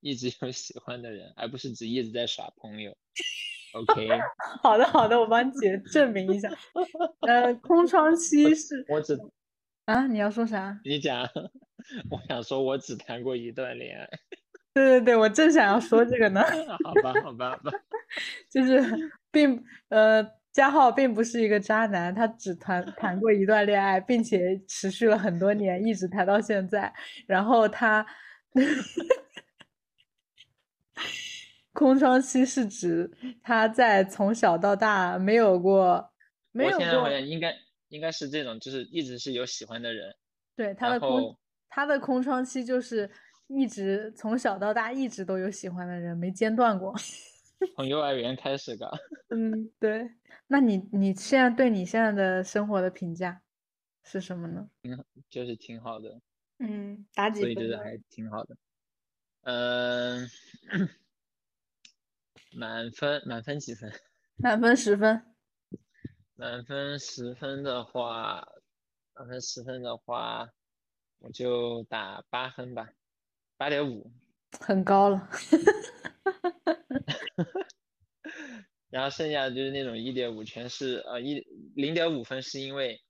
[0.00, 2.96] 一直有喜欢的人，而不是指一直在耍朋友。
[3.76, 4.08] OK，
[4.62, 6.50] 好的好的，我帮你解证明一下。
[7.20, 9.18] 呃，空窗期是我只
[9.86, 10.78] 啊，你要说啥？
[10.84, 11.22] 你讲，
[12.10, 14.08] 我想说，我只谈过一段恋爱。
[14.74, 16.42] 对对对，我正想要说这个呢，
[16.84, 17.72] 好吧，好吧，好吧。
[18.50, 18.82] 就是
[19.30, 20.22] 并呃，
[20.52, 26.92] 加号并不是一个渣男，他只谈谈过一段恋爱，并且持续了很多年，一直谈到现在。
[27.26, 28.04] 然后他
[31.76, 33.10] 空窗期是指
[33.42, 36.10] 他在从小到大没有过
[36.52, 37.54] 没有我现在好像应该
[37.88, 40.16] 应该是这种，就是一直是有喜欢的人，
[40.56, 41.38] 对他的空
[41.68, 43.10] 他的空窗期就是
[43.48, 46.94] 一直从小到大一直都有喜欢的人，没间断过。
[47.76, 48.90] 从幼儿园开始的。
[49.28, 50.10] 嗯，对。
[50.46, 53.42] 那你你现在对你现在的生活的评价
[54.02, 54.66] 是什么呢？
[55.28, 56.20] 就是挺好的，
[56.58, 57.54] 嗯，打几分呢？
[57.54, 58.56] 所以就是还挺好的。
[59.42, 60.26] 嗯、
[62.56, 63.92] 满分满分几分？
[64.36, 65.22] 满分十分。
[66.36, 68.48] 满分十分的话，
[69.14, 70.50] 满分十分的话，
[71.18, 72.88] 我就打八分吧，
[73.58, 74.10] 八点五。
[74.58, 75.28] 很高了。
[78.88, 83.02] 然后剩下的就是那种一点五，全是呃一零点五分是因为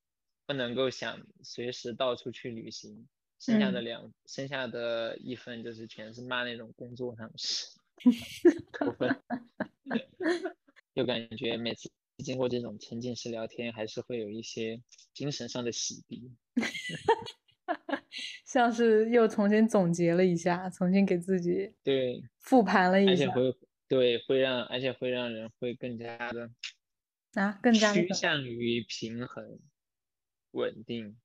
[0.45, 3.07] 不能够想随时到处去旅行，
[3.39, 7.69] 剩下的嗯两、剩下的一分就是全是骂那种工作上的事。
[10.95, 14.83] 就感觉每次经过这种沉浸式聊天，还是会有一些
[15.13, 16.31] 精神上的洗涤。
[18.47, 23.55] 像是又重新总结了一下，重新给自己对，复盘了一下而且会
[23.89, 26.51] 对会让而且会让人会更加的
[27.35, 29.59] 啊，更加趋向于平衡、
[30.53, 31.19] 稳定。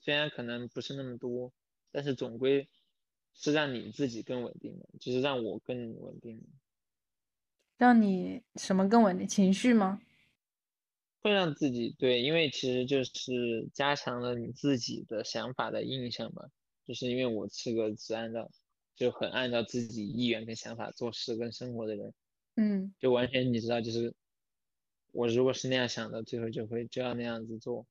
[0.00, 1.52] 虽然可能不是那么多，
[1.90, 2.68] 但是总归
[3.34, 6.46] 是让你自己更稳定的，就是让我更稳定的，
[7.76, 9.26] 让你什么更稳定？
[9.26, 10.00] 情绪吗？
[11.20, 16.44] 会让自己对，因为其实就是加强了你自己的想法的印象嘛。
[16.86, 18.50] 就是因为我是个只按照
[18.94, 22.12] 就很按照自己意愿跟想法做事跟生活的人，
[22.56, 24.14] 嗯就完全你知道，就是
[25.12, 27.86] 我如果是那样想的，最后就会就要那样子做。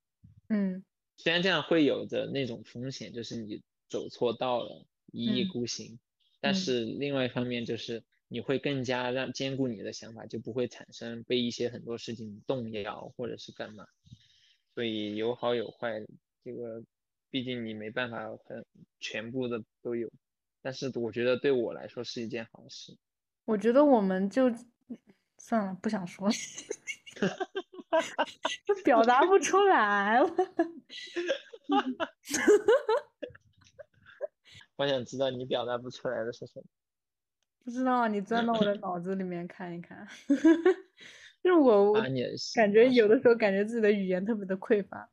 [0.49, 0.85] 嗯
[1.17, 5.97] 虽然这样会有着那种风险，就是你走错道了，一意嗯孤行，
[6.41, 13.87] 但嗯是另外一方面就是你会更加让兼顾你的想法，就不会产生被一些很多事情动摇或者是干嘛。
[14.73, 16.03] 所以有好有坏，
[16.43, 16.83] 这个
[17.29, 18.65] 毕竟你没办法很
[18.99, 20.11] 全部的都有，
[20.63, 22.97] 但是我觉得对我来说是一件好事。
[23.45, 24.51] 我觉得我们就
[25.37, 26.33] 算了，不想说了，
[28.83, 30.27] 表达不出来了。
[34.83, 36.63] 我想知道你表达不出来的是什么。
[37.63, 40.05] 不知道，你钻到我的 脑子里面看一看。
[41.41, 43.17] 就是我，我感觉有的。
[43.21, 45.09] 时候感觉自己的语言特别的匮乏。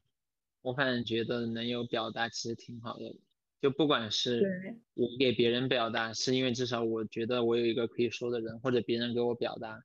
[0.63, 3.17] 我反正觉得能有表达其实挺好的，
[3.61, 4.43] 就不管是，
[4.95, 9.85] 我给别人表达，是因为至少我觉得我有一个可以说的人，或者别人给我表达，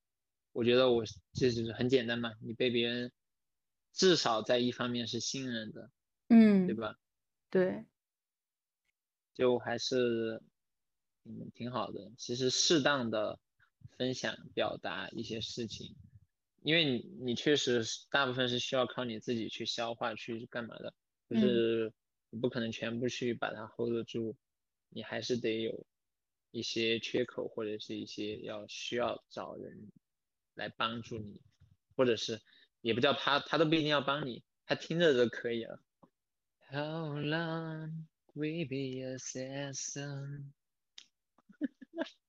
[0.52, 1.04] 我觉得我
[1.34, 3.12] 这就是很简单嘛，你被别人
[3.94, 5.92] 至少在一方面是信任的，
[6.30, 6.98] 嗯，对吧？
[7.52, 7.86] 对，
[9.36, 10.42] 就还是
[11.26, 12.12] 嗯挺好的。
[12.18, 13.40] 其实适当的
[13.98, 15.96] 分享表达一些事情，
[16.64, 20.94] 因为你你确实大部分是需要靠你自己去消化去干嘛的，
[21.30, 21.94] 就嗯是
[22.32, 24.36] 你不可能全部去把它 hold 得住，
[24.90, 25.86] 你还是得有
[26.52, 29.92] 一些缺口或者是一些要需要找人
[30.56, 31.40] 来帮助你，
[31.96, 32.42] 或者是
[32.82, 35.80] 也不叫他，他都不一定要帮你，他听着就可以了。
[36.72, 38.06] How long
[38.36, 40.52] we be a season？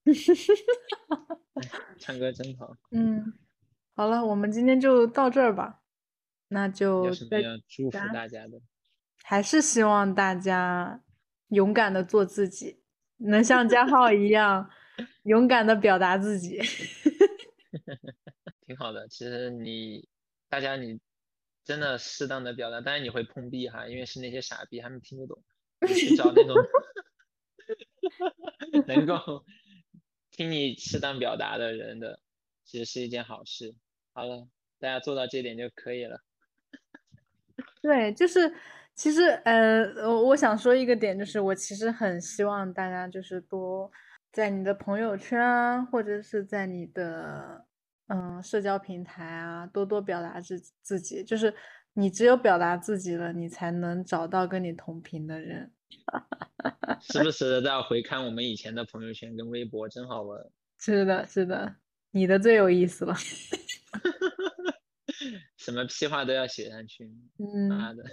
[1.99, 3.33] 唱歌真好， 嗯，
[3.95, 5.83] 好了，我们今天就到这儿吧。
[6.49, 8.61] 那就有什么再要祝福大家的？
[9.25, 11.03] 还是希望大家
[11.49, 12.81] 勇敢的做自己，
[13.17, 14.71] 能像嘉浩一样
[15.25, 16.61] 勇敢的表达自己。
[18.65, 19.09] 挺好的。
[19.09, 20.09] 其实你
[20.49, 21.01] 大家你
[21.65, 25.43] 真的适当的表达，当然你会碰壁哈，因为是那些傻逼，他们听不懂。
[26.17, 26.55] 找那种
[28.87, 29.45] 能够
[30.31, 32.21] 听你适当表达的人的，
[32.65, 33.75] 其实是一件好事。
[34.13, 34.49] 好了，
[34.79, 36.23] 大家做到这点就可以了。
[37.83, 38.55] 对，就是
[38.95, 43.91] 其实呃，我我想说一个点，就是我其实很希望大家就是多
[44.33, 47.67] 在你的朋友圈啊，或者是在你的
[48.09, 51.23] 嗯社交平台啊，多多表达自自己。
[51.23, 51.55] 就是
[51.99, 55.73] 你只有表达自己了，你才能找到跟你同频的人。
[57.01, 60.39] 时不时的都要回看我们以前的朋友圈跟微博，真好玩。
[60.79, 61.77] 是的，是的，
[62.11, 63.15] 你的最有意思了。
[65.57, 68.05] 什么屁话都要写上去，嗯，妈的！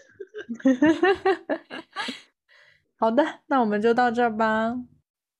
[2.96, 4.74] 好的，那我们就到这儿吧。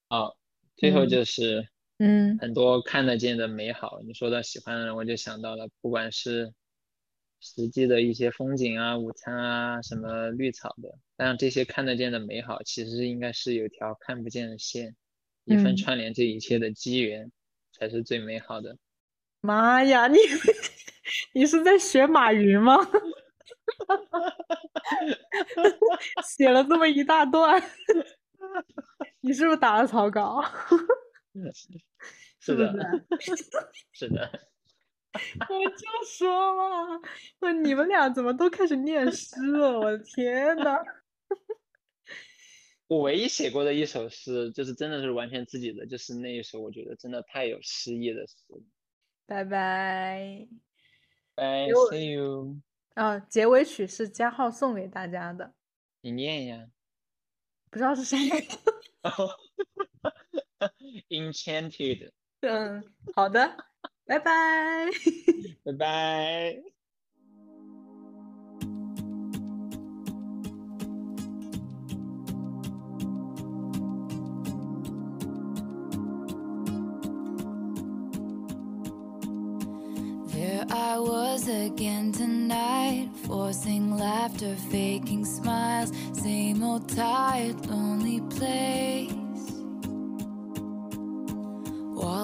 [0.10, 0.36] 好，
[0.76, 1.66] 最后嗯就是
[2.00, 4.02] 嗯很多看得见的美好。
[4.06, 6.54] 你说到喜欢的人，我就想到了，不管是
[7.46, 14.96] 实际的一些风景啊、午餐啊、什么绿草的，但这些看得见的美好，其实应该是有条看不见的线，
[15.44, 17.30] 一份嗯串联这一切的机缘，
[17.74, 18.78] 才是最美好的。
[19.42, 20.18] 妈呀，你
[21.36, 22.78] 你是在学马云吗？
[26.26, 27.62] 写了这么一大段，
[29.20, 30.42] 你是不是打了草稿？
[32.40, 32.74] 是的？
[33.92, 34.32] 是的，
[35.50, 37.00] 我就说嘛，
[37.40, 39.80] 我你们俩怎么都开始念诗了？
[39.80, 40.80] 我的天呐！
[42.88, 48.36] 我唯一写过的一首诗，就是真的是完全自己的，就是那一首，我觉得真的太有诗意的诗。
[49.26, 50.48] 拜拜。
[51.36, 52.60] 拜，see you。
[52.96, 55.54] 啊，结尾曲是加号送给大家的，
[56.02, 56.68] 你念一下。
[57.72, 58.18] 不知道是谁。
[61.10, 62.12] Enchanted，
[62.42, 62.84] 嗯，
[63.16, 63.58] 好的，
[64.07, 64.91] 拜拜。
[65.65, 66.63] 拜拜。
[80.33, 89.22] There I was again tonight, forcing laughter, faking smiles, same old tired, lonely place.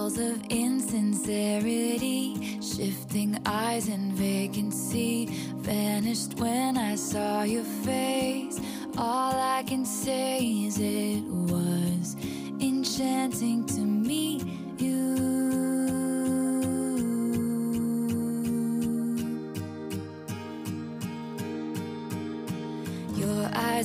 [0.09, 5.27] Walls of insincerity, shifting eyes and vacancy,
[5.57, 8.59] vanished when I saw your face.
[8.97, 12.15] All I can say is it was
[12.59, 14.58] enchanting to meet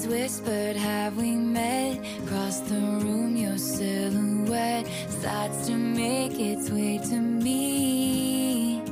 [0.07, 1.99] Whispered, Have we met?
[2.25, 8.83] Across the room, your silhouette starts to make its way to me.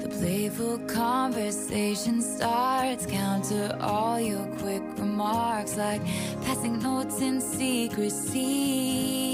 [0.00, 6.02] The playful conversation starts, counter all your quick remarks like
[6.44, 9.29] passing notes in secrecy.